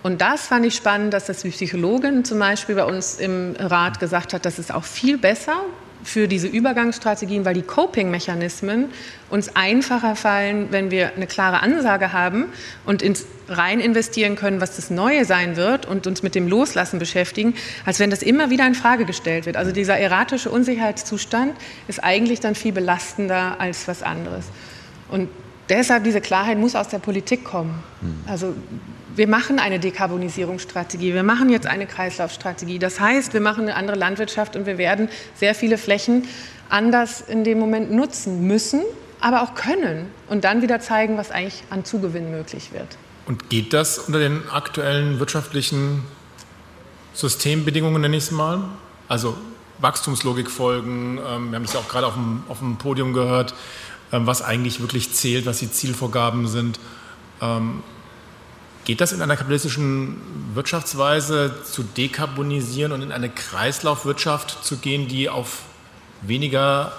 [0.03, 3.99] Und das fand ich spannend, dass das die Psychologin zum Beispiel bei uns im Rat
[3.99, 5.63] gesagt hat, dass es auch viel besser
[6.03, 8.89] für diese Übergangsstrategien, weil die Coping-Mechanismen
[9.29, 12.45] uns einfacher fallen, wenn wir eine klare Ansage haben
[12.85, 16.99] und ins rein investieren können, was das Neue sein wird und uns mit dem Loslassen
[16.99, 17.53] beschäftigen,
[17.85, 19.57] als wenn das immer wieder in Frage gestellt wird.
[19.57, 21.53] Also dieser erratische Unsicherheitszustand
[21.87, 24.45] ist eigentlich dann viel belastender als was anderes.
[25.09, 25.29] Und
[25.69, 27.83] deshalb diese Klarheit muss aus der Politik kommen.
[28.25, 28.55] Also
[29.15, 32.80] wir machen eine Dekarbonisierungsstrategie, wir machen jetzt eine Kreislaufstrategie.
[32.80, 36.28] Das heißt, wir machen eine andere Landwirtschaft und wir werden sehr viele Flächen
[36.69, 38.82] anders in dem Moment nutzen müssen,
[39.19, 42.97] aber auch können und dann wieder zeigen, was eigentlich an Zugewinn möglich wird.
[43.28, 46.04] Und geht das unter den aktuellen wirtschaftlichen
[47.13, 48.63] Systembedingungen, nenne ich es mal?
[49.08, 49.36] Also
[49.80, 53.54] Wachstumslogik folgen, ähm, wir haben es ja auch gerade auf dem, auf dem Podium gehört,
[54.12, 56.80] ähm, was eigentlich wirklich zählt, was die Zielvorgaben sind.
[58.84, 60.20] Geht das in einer kapitalistischen
[60.56, 65.62] Wirtschaftsweise zu dekarbonisieren und in eine Kreislaufwirtschaft zu gehen, die auf
[66.22, 66.91] weniger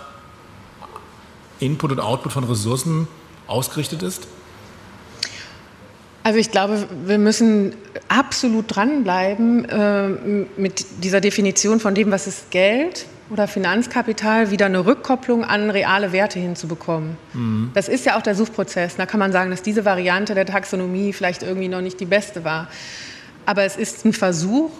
[1.58, 3.08] Input und Output von Ressourcen
[3.46, 4.28] ausgerichtet ist?
[6.22, 7.74] Also ich glaube, wir müssen
[8.08, 10.08] absolut dranbleiben äh,
[10.56, 16.12] mit dieser Definition von dem, was ist Geld oder Finanzkapital wieder eine Rückkopplung an reale
[16.12, 17.16] Werte hinzubekommen.
[17.32, 17.70] Mhm.
[17.74, 18.96] Das ist ja auch der Suchprozess.
[18.96, 22.44] Da kann man sagen, dass diese Variante der Taxonomie vielleicht irgendwie noch nicht die beste
[22.44, 22.68] war.
[23.46, 24.70] Aber es ist ein Versuch,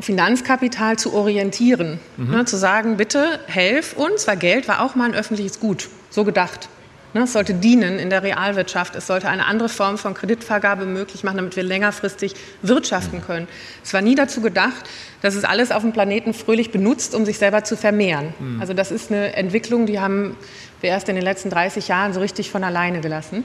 [0.00, 1.98] Finanzkapital zu orientieren.
[2.16, 2.30] Mhm.
[2.30, 5.88] Ne, zu sagen, bitte helf uns, weil Geld war auch mal ein öffentliches Gut.
[6.08, 6.68] So gedacht.
[7.16, 8.94] Ne, es sollte dienen in der Realwirtschaft.
[8.94, 13.48] Es sollte eine andere Form von Kreditvergabe möglich machen, damit wir längerfristig wirtschaften können.
[13.82, 14.84] Es war nie dazu gedacht,
[15.22, 18.34] dass es alles auf dem Planeten fröhlich benutzt, um sich selber zu vermehren.
[18.38, 18.60] Mhm.
[18.60, 20.36] Also das ist eine Entwicklung, die haben
[20.82, 23.44] wir erst in den letzten 30 Jahren so richtig von alleine gelassen.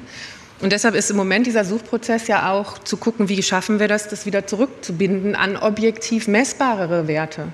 [0.59, 4.09] Und deshalb ist im Moment dieser Suchprozess ja auch zu gucken, wie schaffen wir das,
[4.09, 7.47] das wieder zurückzubinden an objektiv messbarere Werte.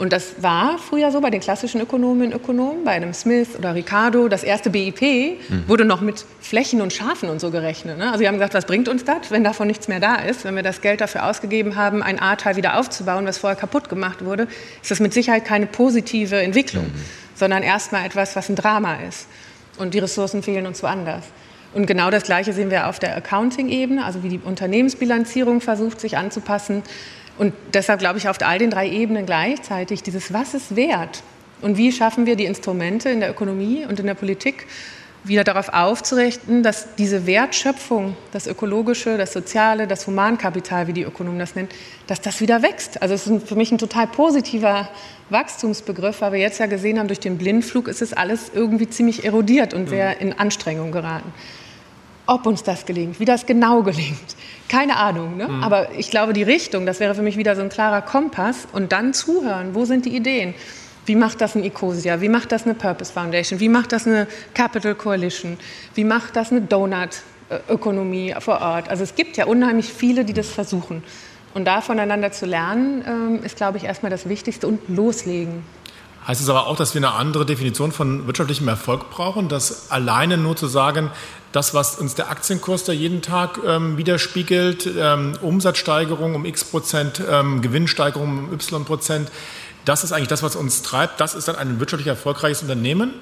[0.00, 3.74] Und das war früher so bei den klassischen Ökonominnen und Ökonomen, bei einem Smith oder
[3.74, 4.28] Ricardo.
[4.28, 5.68] Das erste BIP mhm.
[5.68, 7.98] wurde noch mit Flächen und Schafen und so gerechnet.
[7.98, 8.06] Ne?
[8.06, 10.46] Also sie haben gesagt, was bringt uns das, wenn davon nichts mehr da ist?
[10.46, 14.24] Wenn wir das Geld dafür ausgegeben haben, ein A-Teil wieder aufzubauen, was vorher kaputt gemacht
[14.24, 14.48] wurde,
[14.80, 17.04] ist das mit Sicherheit keine positive Entwicklung, mhm.
[17.34, 19.26] sondern erstmal etwas, was ein Drama ist.
[19.76, 21.24] Und die Ressourcen fehlen uns woanders.
[21.74, 26.16] Und genau das Gleiche sehen wir auf der Accounting-Ebene, also wie die Unternehmensbilanzierung versucht, sich
[26.16, 26.82] anzupassen.
[27.40, 31.22] Und deshalb glaube ich auf all den drei Ebenen gleichzeitig dieses Was ist wert?
[31.62, 34.66] Und wie schaffen wir die Instrumente in der Ökonomie und in der Politik
[35.24, 41.38] wieder darauf aufzurichten, dass diese Wertschöpfung, das ökologische, das soziale, das Humankapital, wie die Ökonomen
[41.38, 41.70] das nennen,
[42.06, 43.00] dass das wieder wächst.
[43.00, 44.90] Also es ist für mich ein total positiver
[45.30, 49.24] Wachstumsbegriff, weil wir jetzt ja gesehen haben, durch den Blindflug ist es alles irgendwie ziemlich
[49.24, 51.32] erodiert und sehr in Anstrengung geraten.
[52.26, 54.36] Ob uns das gelingt, wie das genau gelingt,
[54.70, 55.36] keine Ahnung.
[55.36, 55.48] Ne?
[55.48, 55.62] Mhm.
[55.62, 58.68] Aber ich glaube, die Richtung, das wäre für mich wieder so ein klarer Kompass.
[58.72, 60.54] Und dann zuhören, wo sind die Ideen?
[61.06, 62.20] Wie macht das ein Ecosia?
[62.20, 63.58] Wie macht das eine Purpose Foundation?
[63.58, 65.58] Wie macht das eine Capital Coalition?
[65.94, 68.88] Wie macht das eine Donut-Ökonomie vor Ort?
[68.88, 71.02] Also es gibt ja unheimlich viele, die das versuchen.
[71.52, 75.64] Und da voneinander zu lernen, ähm, ist, glaube ich, erstmal das Wichtigste und loslegen.
[76.28, 80.36] Heißt es aber auch, dass wir eine andere Definition von wirtschaftlichem Erfolg brauchen, dass alleine
[80.36, 81.10] nur zu sagen,
[81.52, 87.20] das, was uns der Aktienkurs da jeden Tag ähm, widerspiegelt, ähm, Umsatzsteigerung um x Prozent,
[87.28, 89.30] ähm, Gewinnsteigerung um y Prozent,
[89.84, 91.20] das ist eigentlich das, was uns treibt.
[91.20, 93.12] Das ist dann ein wirtschaftlich erfolgreiches Unternehmen.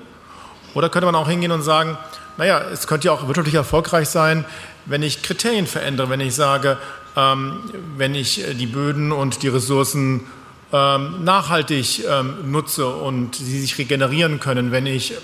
[0.75, 1.97] Oder könnte man auch hingehen und sagen,
[2.37, 4.45] naja, es könnte ja auch wirtschaftlich erfolgreich sein,
[4.85, 6.79] wenn ich Kriterien verändere, wenn ich sage,
[7.17, 7.61] ähm,
[7.97, 10.27] wenn ich die Böden und die Ressourcen
[10.73, 15.14] ähm, nachhaltig ähm, nutze und sie sich regenerieren können, wenn ich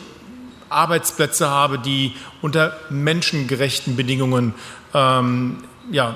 [0.75, 4.55] Arbeitsplätze habe, die unter menschengerechten Bedingungen
[4.93, 5.59] ähm,
[5.91, 6.15] ja,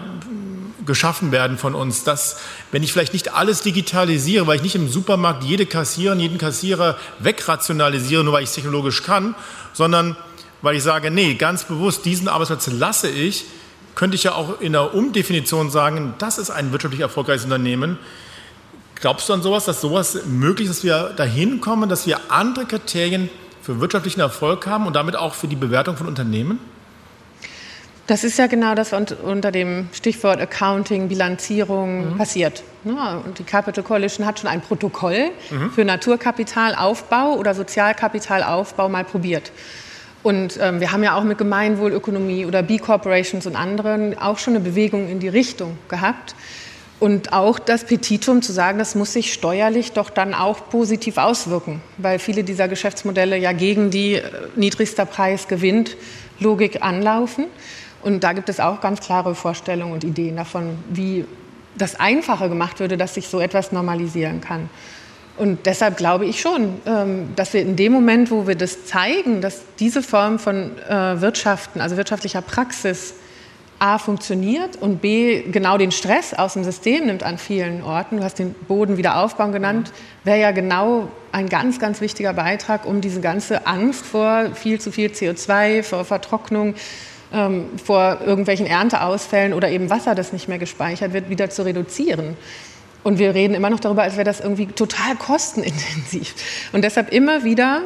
[0.87, 2.41] geschaffen werden von uns, dass,
[2.73, 6.97] wenn ich vielleicht nicht alles digitalisiere, weil ich nicht im Supermarkt jede Kassiererin, jeden Kassierer
[7.19, 9.35] wegrationalisiere, nur weil ich es technologisch kann,
[9.73, 10.17] sondern
[10.63, 13.45] weil ich sage, nee, ganz bewusst, diesen Arbeitsplatz lasse ich,
[13.95, 17.99] könnte ich ja auch in der Umdefinition sagen, das ist ein wirtschaftlich erfolgreiches Unternehmen.
[18.95, 22.65] Glaubst du an sowas, dass sowas möglich ist, dass wir dahin kommen, dass wir andere
[22.65, 23.29] Kriterien
[23.69, 26.59] für wirtschaftlichen Erfolg haben und damit auch für die Bewertung von Unternehmen?
[28.07, 32.17] Das ist ja genau das, was unter dem Stichwort Accounting, Bilanzierung mhm.
[32.17, 32.63] passiert.
[32.85, 35.71] Und die Capital Coalition hat schon ein Protokoll mhm.
[35.71, 39.53] für Naturkapitalaufbau oder Sozialkapitalaufbau mal probiert.
[40.23, 44.65] Und ähm, wir haben ja auch mit Gemeinwohlökonomie oder B-Corporations und anderen auch schon eine
[44.65, 46.35] Bewegung in die Richtung gehabt.
[47.01, 51.81] Und auch das Petitum zu sagen, das muss sich steuerlich doch dann auch positiv auswirken,
[51.97, 54.23] weil viele dieser Geschäftsmodelle ja gegen die äh,
[54.57, 55.97] niedrigster Preis gewinnt
[56.41, 57.47] Logik anlaufen.
[58.03, 61.25] Und da gibt es auch ganz klare Vorstellungen und Ideen davon, wie
[61.77, 64.69] das einfacher gemacht würde, dass sich so etwas normalisieren kann.
[65.37, 69.41] Und deshalb glaube ich schon, ähm, dass wir in dem Moment, wo wir das zeigen,
[69.41, 73.15] dass diese Form von äh, Wirtschaften, also wirtschaftlicher Praxis,
[73.79, 78.17] A funktioniert und B genau den Stress aus dem System nimmt an vielen Orten.
[78.17, 79.93] Du hast den Boden wieder aufbauen genannt,
[80.25, 84.91] wäre ja genau ein ganz, ganz wichtiger Beitrag, um diese ganze Angst vor viel zu
[84.91, 86.75] viel CO2, vor Vertrocknung,
[87.33, 92.37] ähm, vor irgendwelchen Ernteausfällen oder eben Wasser, das nicht mehr gespeichert wird, wieder zu reduzieren.
[93.05, 96.35] Und wir reden immer noch darüber, als wäre das irgendwie total kostenintensiv.
[96.73, 97.83] Und deshalb immer wieder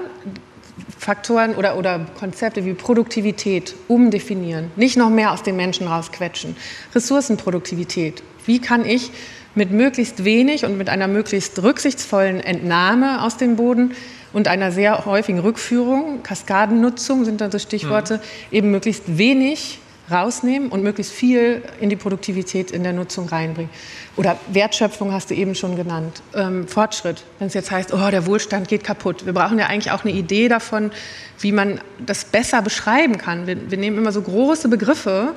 [0.99, 6.57] Faktoren oder, oder Konzepte wie Produktivität umdefinieren, nicht noch mehr aus den Menschen rausquetschen.
[6.95, 8.23] Ressourcenproduktivität.
[8.47, 9.11] Wie kann ich
[9.55, 13.93] mit möglichst wenig und mit einer möglichst rücksichtsvollen Entnahme aus dem Boden
[14.33, 18.57] und einer sehr häufigen Rückführung, Kaskadennutzung sind da so Stichworte, mhm.
[18.57, 19.79] eben möglichst wenig
[20.11, 23.71] rausnehmen und möglichst viel in die Produktivität in der Nutzung reinbringen.
[24.17, 26.23] Oder Wertschöpfung hast du eben schon genannt.
[26.35, 29.25] Ähm, Fortschritt, wenn es jetzt heißt, oh, der Wohlstand geht kaputt.
[29.25, 30.91] Wir brauchen ja eigentlich auch eine Idee davon,
[31.39, 33.47] wie man das besser beschreiben kann.
[33.47, 35.35] Wir, wir nehmen immer so große Begriffe,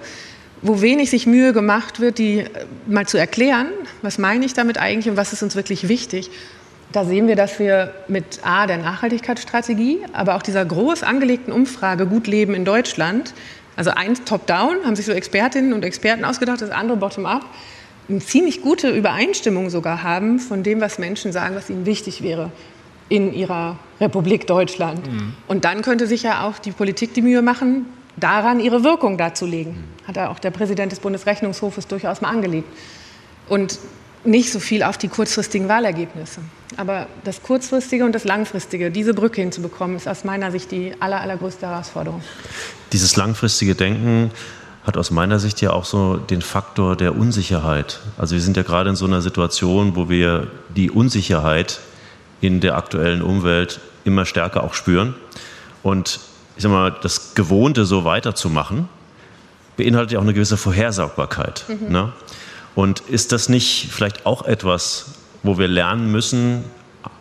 [0.61, 2.47] wo wenig sich Mühe gemacht wird, die äh,
[2.87, 3.67] mal zu erklären.
[4.01, 6.31] Was meine ich damit eigentlich und was ist uns wirklich wichtig?
[6.91, 12.05] Da sehen wir, dass wir mit A, der Nachhaltigkeitsstrategie, aber auch dieser groß angelegten Umfrage
[12.05, 13.33] Gut Leben in Deutschland
[13.75, 17.45] also eins top-down, haben sich so Expertinnen und Experten ausgedacht, das andere bottom-up,
[18.07, 22.51] eine ziemlich gute Übereinstimmung sogar haben von dem, was Menschen sagen, was ihnen wichtig wäre
[23.09, 25.11] in ihrer Republik Deutschland.
[25.11, 25.33] Mhm.
[25.47, 27.85] Und dann könnte sich ja auch die Politik die Mühe machen,
[28.17, 29.73] daran ihre Wirkung darzulegen.
[29.73, 30.07] Mhm.
[30.07, 32.67] Hat ja auch der Präsident des Bundesrechnungshofes durchaus mal angelegt.
[33.49, 33.79] Und
[34.25, 36.41] nicht so viel auf die kurzfristigen Wahlergebnisse.
[36.77, 41.21] Aber das Kurzfristige und das Langfristige, diese Brücke hinzubekommen, ist aus meiner Sicht die aller,
[41.21, 42.21] allergrößte Herausforderung.
[42.91, 44.31] Dieses langfristige Denken
[44.85, 48.01] hat aus meiner Sicht ja auch so den Faktor der Unsicherheit.
[48.17, 51.79] Also wir sind ja gerade in so einer Situation, wo wir die Unsicherheit
[52.41, 55.15] in der aktuellen Umwelt immer stärker auch spüren.
[55.81, 56.19] Und
[56.55, 58.87] ich sag mal, das Gewohnte so weiterzumachen,
[59.77, 61.65] beinhaltet ja auch eine gewisse Vorhersagbarkeit.
[61.67, 61.91] Mhm.
[61.91, 62.13] Ne?
[62.75, 65.05] Und ist das nicht vielleicht auch etwas,
[65.43, 66.65] wo wir lernen müssen,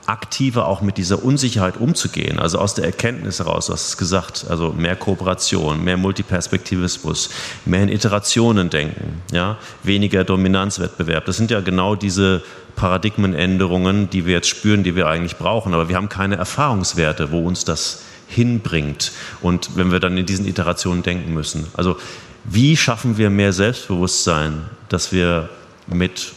[0.07, 4.47] aktiver auch mit dieser Unsicherheit umzugehen, also aus der Erkenntnis heraus, du hast es gesagt,
[4.49, 7.31] also mehr Kooperation, mehr Multiperspektivismus,
[7.65, 11.25] mehr in Iterationen denken, ja, weniger Dominanzwettbewerb.
[11.25, 12.43] Das sind ja genau diese
[12.77, 17.47] Paradigmenänderungen, die wir jetzt spüren, die wir eigentlich brauchen, aber wir haben keine Erfahrungswerte, wo
[17.47, 19.13] uns das hinbringt.
[19.41, 21.67] Und wenn wir dann in diesen Iterationen denken müssen.
[21.75, 21.97] Also
[22.45, 24.65] wie schaffen wir mehr Selbstbewusstsein,
[24.95, 25.49] dass wir
[25.89, 26.33] mit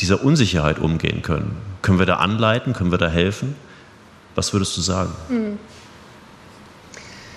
[0.00, 1.56] dieser Unsicherheit umgehen können?
[1.80, 2.74] Können wir da anleiten?
[2.74, 3.56] Können wir da helfen?
[4.34, 5.12] Was würdest du sagen?
[5.28, 5.58] Hm.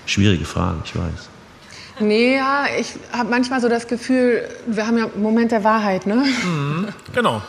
[0.06, 1.30] Schwierige Frage, ich weiß.
[2.02, 6.06] Nee, ja, ich habe manchmal so das Gefühl, wir haben ja einen Moment der Wahrheit,
[6.06, 6.26] ne?
[6.44, 7.42] Mhm, genau.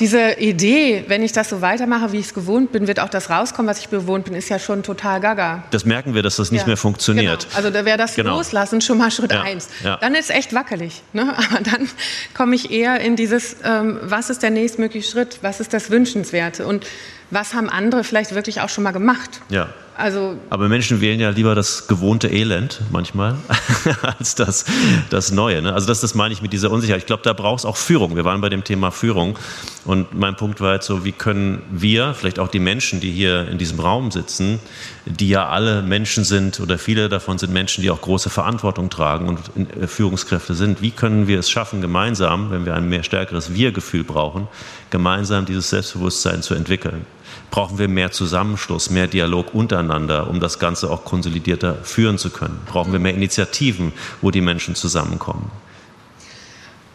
[0.00, 3.30] Diese Idee, wenn ich das so weitermache, wie ich es gewohnt bin, wird auch das
[3.30, 5.64] rauskommen, was ich bewohnt bin, ist ja schon total gaga.
[5.70, 6.66] Das merken wir, dass das nicht ja.
[6.68, 7.44] mehr funktioniert.
[7.44, 7.56] Genau.
[7.56, 8.36] Also da wäre das genau.
[8.36, 9.42] Loslassen schon mal Schritt ja.
[9.42, 9.68] eins.
[9.82, 9.96] Ja.
[9.96, 11.02] Dann ist es echt wackelig.
[11.12, 11.22] Ne?
[11.36, 11.88] Aber dann
[12.34, 16.64] komme ich eher in dieses, ähm, was ist der nächstmögliche Schritt, was ist das Wünschenswerte
[16.64, 16.86] und
[17.30, 19.40] was haben andere vielleicht wirklich auch schon mal gemacht.
[19.48, 19.68] Ja.
[19.98, 23.34] Also Aber Menschen wählen ja lieber das gewohnte Elend manchmal
[24.02, 24.64] als das,
[25.10, 25.60] das Neue.
[25.60, 25.74] Ne?
[25.74, 27.00] Also das, das meine ich mit dieser Unsicherheit.
[27.02, 28.14] Ich glaube, da braucht es auch Führung.
[28.14, 29.36] Wir waren bei dem Thema Führung.
[29.84, 33.48] Und mein Punkt war jetzt so, wie können wir, vielleicht auch die Menschen, die hier
[33.48, 34.60] in diesem Raum sitzen,
[35.04, 39.36] die ja alle Menschen sind oder viele davon sind Menschen, die auch große Verantwortung tragen
[39.56, 43.52] und äh, Führungskräfte sind, wie können wir es schaffen, gemeinsam, wenn wir ein mehr stärkeres
[43.52, 44.46] Wir-Gefühl brauchen,
[44.90, 47.04] gemeinsam dieses Selbstbewusstsein zu entwickeln?
[47.50, 52.60] Brauchen wir mehr Zusammenschluss, mehr Dialog untereinander, um das Ganze auch konsolidierter führen zu können?
[52.66, 55.50] Brauchen wir mehr Initiativen, wo die Menschen zusammenkommen?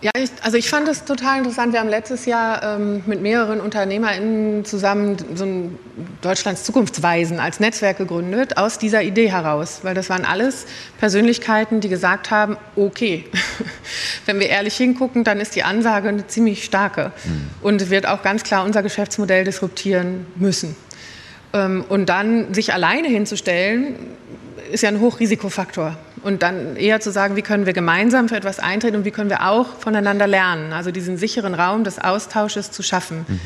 [0.04, 1.72] Ja, ich, also ich fand es total interessant.
[1.72, 5.80] Wir haben letztes Jahr ähm, mit mehreren UnternehmerInnen zusammen so ein
[6.22, 9.80] Deutschlands Zukunftsweisen als Netzwerk gegründet, aus dieser Idee heraus.
[9.84, 10.66] Weil das waren alles
[11.00, 13.24] Persönlichkeiten, die gesagt haben, okay,
[14.26, 17.50] wenn wir ehrlich hingucken, dann ist die Ansage eine ziemlich starke mhm.
[17.62, 20.76] und wird auch ganz klar unser Geschäftsmodell disruptieren müssen.
[21.54, 23.96] Ähm, und dann sich alleine hinzustellen,
[24.74, 25.96] ist ja ein Hochrisikofaktor.
[26.24, 29.30] Und dann eher zu sagen, wie können wir gemeinsam für etwas eintreten und wie können
[29.30, 33.26] wir auch voneinander lernen, also diesen sicheren Raum des Austausches zu schaffen.
[33.28, 33.40] Mhm.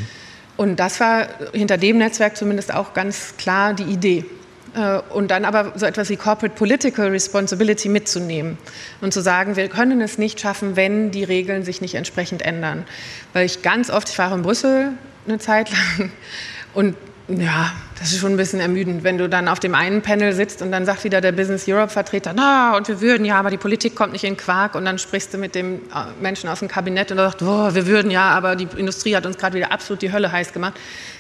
[0.57, 4.25] Und das war hinter dem Netzwerk zumindest auch ganz klar die Idee.
[4.73, 8.57] Äh, und dann aber so etwas wie Corporate Political Responsibility mitzunehmen
[9.01, 12.85] und zu sagen, wir können es nicht schaffen, wenn die Regeln sich nicht entsprechend ändern.
[13.33, 14.93] Weil ich ganz oft, ich war in Brüssel
[15.27, 16.11] eine Zeit lang
[16.73, 16.95] und
[17.27, 20.61] ja, das ist schon ein bisschen ermüdend, wenn du dann auf dem einen Panel sitzt
[20.61, 23.57] und dann sagt wieder der Business Europe Vertreter, na, und wir würden ja, aber die
[23.57, 26.67] Politik kommt nicht in Quark und dann sprichst du mit dem äh, Menschen aus dem
[26.67, 29.71] Kabinett und er sagt, oh, wir würden ja, aber die Industrie hat uns gerade wieder
[29.71, 30.73] absolut die Hölle heiß gemacht.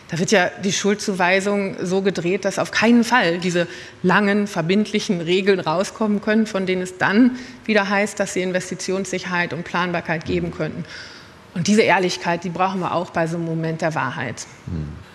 [0.09, 3.67] Da wird ja die Schuldzuweisung so gedreht, dass auf keinen Fall diese
[4.03, 9.63] langen, verbindlichen Regeln rauskommen können, von denen es dann wieder heißt, dass sie Investitionssicherheit und
[9.63, 10.85] Planbarkeit geben könnten.
[11.55, 14.45] Und diese Ehrlichkeit, die brauchen wir auch bei so einem Moment der Wahrheit.
[14.65, 15.06] Hm.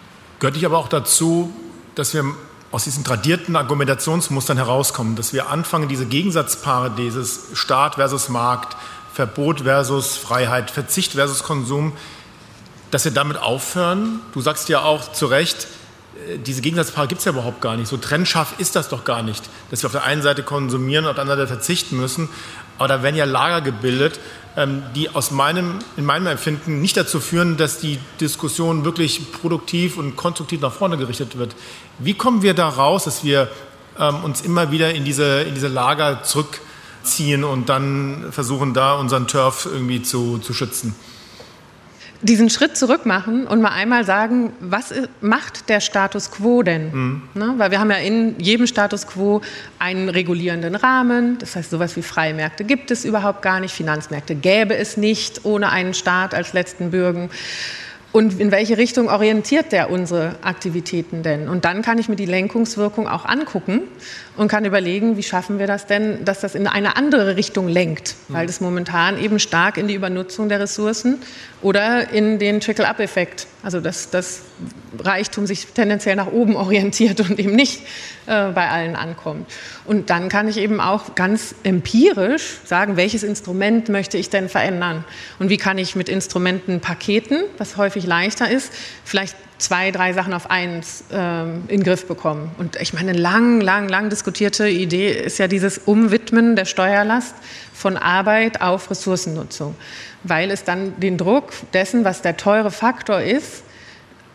[0.42, 1.52] Gehört nicht aber auch dazu,
[1.94, 2.24] dass wir
[2.72, 8.76] aus diesen tradierten Argumentationsmustern herauskommen, dass wir anfangen, diese Gegensatzpaare, dieses Staat versus Markt,
[9.14, 11.92] Verbot versus Freiheit, Verzicht versus Konsum,
[12.90, 14.18] dass wir damit aufhören.
[14.34, 15.68] Du sagst ja auch zu Recht,
[16.46, 17.88] diese Gegensatzpaare gibt es ja überhaupt gar nicht.
[17.88, 21.10] So trennscharf ist das doch gar nicht, dass wir auf der einen Seite konsumieren und
[21.10, 22.28] auf der anderen Seite verzichten müssen.
[22.78, 24.18] Aber da werden ja Lager gebildet,
[24.56, 29.96] ähm, die aus meinem, in meinem Empfinden nicht dazu führen, dass die Diskussion wirklich produktiv
[29.96, 31.54] und konstruktiv nach vorne gerichtet wird.
[31.98, 33.48] Wie kommen wir da raus, dass wir
[33.98, 39.26] ähm, uns immer wieder in diese, in diese Lager zurückziehen und dann versuchen, da unseren
[39.26, 40.94] Turf irgendwie zu, zu schützen?
[42.22, 46.90] Diesen Schritt zurück machen und mal einmal sagen, was macht der Status quo denn?
[46.92, 47.22] Mhm.
[47.34, 47.54] Ne?
[47.56, 49.40] Weil wir haben ja in jedem Status quo
[49.78, 51.38] einen regulierenden Rahmen.
[51.38, 53.74] Das heißt, sowas wie freie Märkte gibt es überhaupt gar nicht.
[53.74, 57.28] Finanzmärkte gäbe es nicht ohne einen Staat als letzten Bürgen.
[58.12, 61.48] Und in welche Richtung orientiert der unsere Aktivitäten denn?
[61.48, 63.80] Und dann kann ich mir die Lenkungswirkung auch angucken
[64.36, 68.14] und kann überlegen, wie schaffen wir das denn, dass das in eine andere Richtung lenkt,
[68.28, 71.18] weil das momentan eben stark in die Übernutzung der Ressourcen
[71.60, 74.42] oder in den Trickle-up-Effekt, also dass das
[74.98, 77.82] Reichtum sich tendenziell nach oben orientiert und eben nicht
[78.26, 79.50] äh, bei allen ankommt.
[79.84, 85.04] Und dann kann ich eben auch ganz empirisch sagen, welches Instrument möchte ich denn verändern?
[85.38, 88.72] Und wie kann ich mit Instrumenten Paketen, was häufig leichter ist,
[89.04, 92.50] vielleicht zwei, drei Sachen auf eins ähm, in den Griff bekommen.
[92.58, 97.34] Und ich meine, lang, lang, lang diskutierte Idee ist ja dieses Umwidmen der Steuerlast
[97.72, 99.76] von Arbeit auf Ressourcennutzung,
[100.24, 103.62] weil es dann den Druck dessen, was der teure Faktor ist,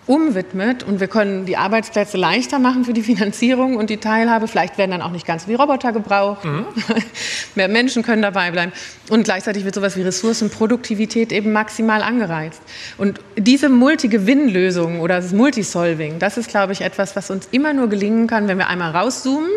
[0.08, 4.48] umwidmet und wir können die Arbeitsplätze leichter machen für die Finanzierung und die Teilhabe.
[4.48, 6.46] Vielleicht werden dann auch nicht ganz wie Roboter gebraucht.
[6.46, 6.66] Mhm.
[7.56, 8.72] Mehr Menschen können dabei bleiben.
[9.10, 12.62] Und gleichzeitig wird sowas wie Ressourcenproduktivität eben maximal angereizt.
[12.98, 17.90] Und diese Multigewinn-Lösung oder das Multisolving, das ist, glaube ich, etwas, was uns immer nur
[17.90, 19.50] gelingen kann, wenn wir einmal rauszoomen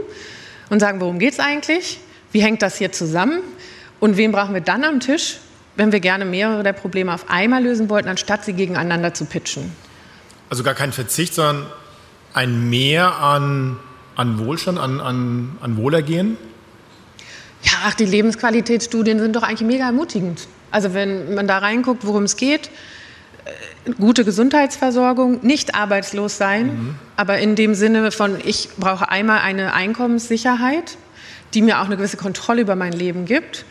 [0.68, 2.00] und sagen, worum geht es eigentlich?
[2.32, 3.38] Wie hängt das hier zusammen?
[4.00, 5.38] Und wen brauchen wir dann am Tisch,
[5.76, 9.70] wenn wir gerne mehrere der Probleme auf einmal lösen wollten, anstatt sie gegeneinander zu pitchen?
[10.50, 11.66] Also gar kein Verzicht, sondern
[12.34, 13.78] ein Mehr an,
[14.16, 16.36] an Wohlstand, an, an, an Wohlergehen?
[17.62, 20.48] Ja, ach, die Lebensqualitätsstudien sind doch eigentlich mega ermutigend.
[20.70, 22.70] Also wenn man da reinguckt, worum es geht,
[23.44, 26.94] äh, gute Gesundheitsversorgung, nicht arbeitslos sein, mhm.
[27.16, 30.96] aber in dem Sinne von, ich brauche einmal eine Einkommenssicherheit,
[31.54, 33.64] die mir auch eine gewisse Kontrolle über mein Leben gibt.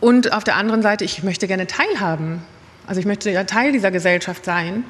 [0.00, 2.42] Und auf der anderen Seite, ich möchte gerne teilhaben.
[2.86, 4.84] Also ich möchte ja Teil dieser Gesellschaft sein.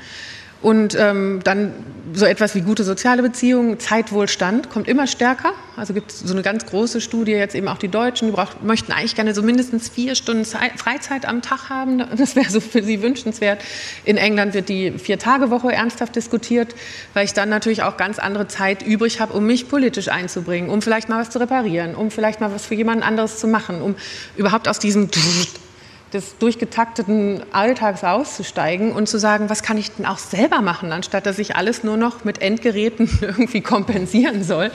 [0.63, 1.73] Und ähm, dann
[2.15, 5.53] so etwas wie gute soziale Beziehungen, Zeitwohlstand kommt immer stärker.
[5.77, 8.63] Also gibt es so eine ganz große Studie, jetzt eben auch die Deutschen, die braucht,
[8.63, 12.03] möchten eigentlich gerne so mindestens vier Stunden Zeit, Freizeit am Tag haben.
[12.17, 13.63] Das wäre so für sie wünschenswert.
[14.05, 16.75] In England wird die Vier-Tage-Woche ernsthaft diskutiert,
[17.13, 20.81] weil ich dann natürlich auch ganz andere Zeit übrig habe, um mich politisch einzubringen, um
[20.81, 23.95] vielleicht mal was zu reparieren, um vielleicht mal was für jemand anderes zu machen, um
[24.37, 25.11] überhaupt aus diesem
[26.13, 31.27] des durchgetakteten Alltags auszusteigen und zu sagen, was kann ich denn auch selber machen, anstatt
[31.27, 34.71] dass ich alles nur noch mit Endgeräten irgendwie kompensieren soll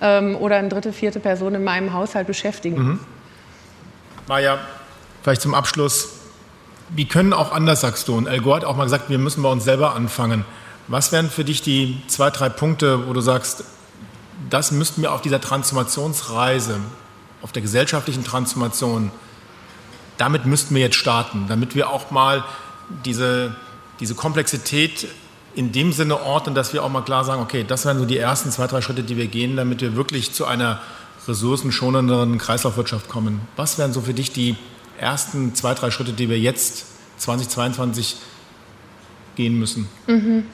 [0.00, 2.76] ähm, oder eine dritte, vierte Person in meinem Haushalt beschäftigen.
[2.76, 3.00] Mhm.
[4.26, 4.58] Maja,
[5.22, 6.14] vielleicht zum Abschluss.
[6.90, 9.42] Wie können auch anders, sagst du, und El Gore hat auch mal gesagt, wir müssen
[9.42, 10.44] bei uns selber anfangen.
[10.88, 13.64] Was wären für dich die zwei, drei Punkte, wo du sagst,
[14.50, 16.80] das müssten wir auf dieser Transformationsreise,
[17.40, 19.10] auf der gesellschaftlichen Transformation
[20.22, 22.44] damit müssten wir jetzt starten, damit wir auch mal
[23.04, 23.56] diese,
[23.98, 25.08] diese Komplexität
[25.56, 28.18] in dem Sinne ordnen, dass wir auch mal klar sagen, okay, das wären so die
[28.18, 30.80] ersten zwei, drei Schritte, die wir gehen, damit wir wirklich zu einer
[31.26, 33.40] ressourcenschonenderen Kreislaufwirtschaft kommen.
[33.56, 34.54] Was wären so für dich die
[34.96, 36.86] ersten zwei, drei Schritte, die wir jetzt
[37.18, 38.14] 2022
[39.34, 39.88] gehen müssen?
[40.06, 40.44] Mhm.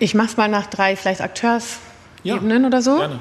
[0.00, 2.96] Ich mache es mal nach drei vielleicht Akteursebenen ja, oder so.
[2.96, 3.20] Gerne.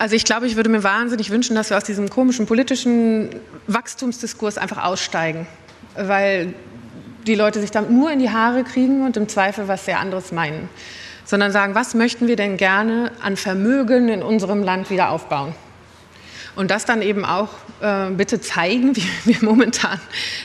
[0.00, 3.28] Also ich glaube, ich würde mir wahnsinnig wünschen, dass wir aus diesem komischen politischen
[3.66, 5.46] Wachstumsdiskurs einfach aussteigen,
[5.94, 6.54] weil
[7.26, 10.32] die Leute sich damit nur in die Haare kriegen und im Zweifel was sehr anderes
[10.32, 10.70] meinen,
[11.26, 15.54] sondern sagen, was möchten wir denn gerne an Vermögen in unserem Land wieder aufbauen?
[16.60, 17.48] Und das dann eben auch
[17.80, 19.98] äh, bitte zeigen, wie wir momentan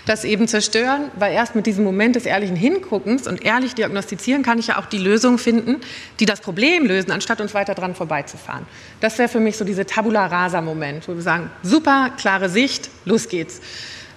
[0.05, 4.57] das eben zerstören, weil erst mit diesem Moment des ehrlichen Hinguckens und ehrlich diagnostizieren kann
[4.57, 5.81] ich ja auch die Lösung finden,
[6.21, 8.65] die das Problem lösen, anstatt uns weiter dran vorbeizufahren.
[9.01, 12.89] Das wäre für mich so diese Tabula rasa Moment, wo wir sagen, super, klare Sicht,
[13.03, 13.59] los geht's.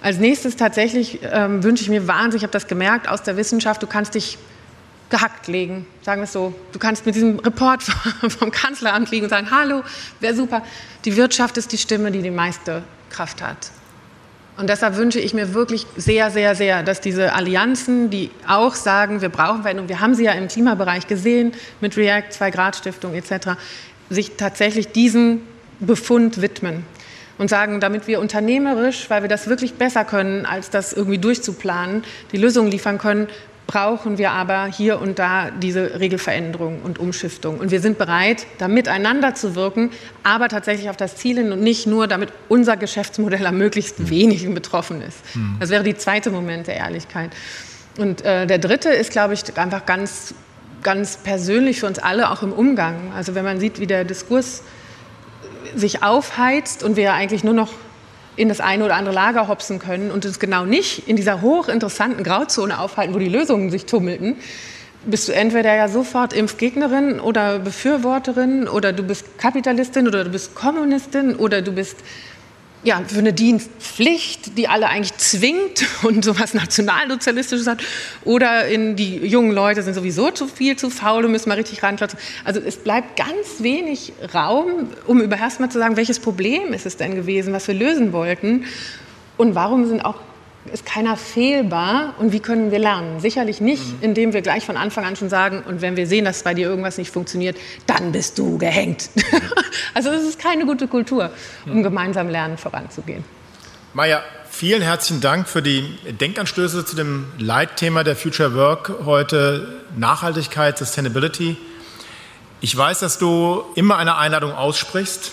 [0.01, 3.83] Als nächstes tatsächlich ähm, wünsche ich mir wahnsinnig, ich habe das gemerkt aus der Wissenschaft,
[3.83, 4.37] du kannst dich
[5.09, 6.53] gehackt legen, sagen wir es so.
[6.71, 7.83] Du kannst mit diesem Report
[8.29, 9.83] vom Kanzleramt liegen und sagen, hallo,
[10.19, 10.63] wäre super.
[11.05, 13.71] Die Wirtschaft ist die Stimme, die die meiste Kraft hat.
[14.57, 19.21] Und deshalb wünsche ich mir wirklich sehr, sehr, sehr, dass diese Allianzen, die auch sagen,
[19.21, 23.51] wir brauchen Veränderung, wir haben sie ja im Klimabereich gesehen mit React, Zwei-Grad-Stiftung etc.,
[24.09, 25.41] sich tatsächlich diesem
[25.79, 26.83] Befund widmen
[27.37, 32.03] und sagen, damit wir unternehmerisch, weil wir das wirklich besser können, als das irgendwie durchzuplanen,
[32.33, 33.27] die Lösungen liefern können,
[33.69, 37.59] brauchen wir aber hier und da diese Regelveränderung und Umschiftung.
[37.59, 39.91] Und wir sind bereit, da miteinander zu wirken,
[40.23, 44.09] aber tatsächlich auf das Ziel hin und nicht nur, damit unser Geschäftsmodell am möglichst hm.
[44.09, 45.19] wenigen betroffen ist.
[45.33, 45.57] Hm.
[45.59, 47.29] Das wäre die zweite Moment der Ehrlichkeit.
[47.99, 50.33] Und äh, der dritte ist, glaube ich, einfach ganz,
[50.81, 52.95] ganz persönlich für uns alle, auch im Umgang.
[53.15, 54.63] Also wenn man sieht, wie der Diskurs
[55.75, 57.69] sich aufheizt und wir eigentlich nur noch
[58.39, 62.23] in das eine oder andere Lager hopsen können und uns genau nicht in dieser hochinteressanten
[62.23, 64.37] Grauzone aufhalten, wo die Lösungen sich tummelten,
[65.05, 70.55] bist du entweder ja sofort Impfgegnerin oder Befürworterin oder du bist Kapitalistin oder du bist
[70.55, 71.97] Kommunistin oder du bist
[72.83, 77.81] ja, für eine Dienstpflicht, die alle eigentlich zwingt und sowas Nationalsozialistisches hat.
[78.23, 81.83] Oder in die jungen Leute sind sowieso zu viel zu faul und müssen mal richtig
[81.83, 82.17] ranklotzen.
[82.45, 86.95] Also es bleibt ganz wenig Raum, um über erstmal zu sagen, welches Problem ist es
[86.95, 88.65] denn gewesen, was wir lösen wollten.
[89.37, 90.21] Und warum sind auch
[90.71, 93.19] ist keiner fehlbar und wie können wir lernen?
[93.19, 93.97] Sicherlich nicht, mhm.
[94.01, 96.67] indem wir gleich von Anfang an schon sagen, und wenn wir sehen, dass bei dir
[96.67, 97.57] irgendwas nicht funktioniert,
[97.87, 99.09] dann bist du gehängt.
[99.93, 101.31] also das ist keine gute Kultur,
[101.65, 103.23] um gemeinsam lernen voranzugehen.
[103.93, 110.77] Maja, vielen herzlichen Dank für die Denkanstöße zu dem Leitthema der Future Work heute, Nachhaltigkeit,
[110.77, 111.57] Sustainability.
[112.61, 115.31] Ich weiß, dass du immer eine Einladung aussprichst,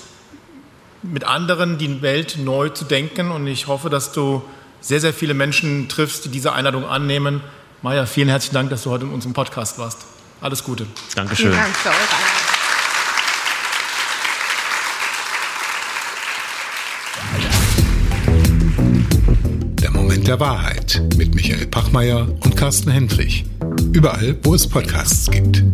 [1.02, 4.42] mit anderen die Welt neu zu denken und ich hoffe, dass du
[4.86, 7.40] sehr, sehr viele Menschen triffst, die diese Einladung annehmen.
[7.82, 9.98] Maja, vielen herzlichen Dank, dass du heute in unserem Podcast warst.
[10.40, 10.86] Alles Gute.
[11.16, 11.50] Dankeschön.
[11.50, 11.98] Vielen Dank für eure
[19.82, 23.44] Der Moment der Wahrheit mit Michael Pachmeier und Carsten Hendrich.
[23.92, 25.64] Überall, wo es Podcasts gibt.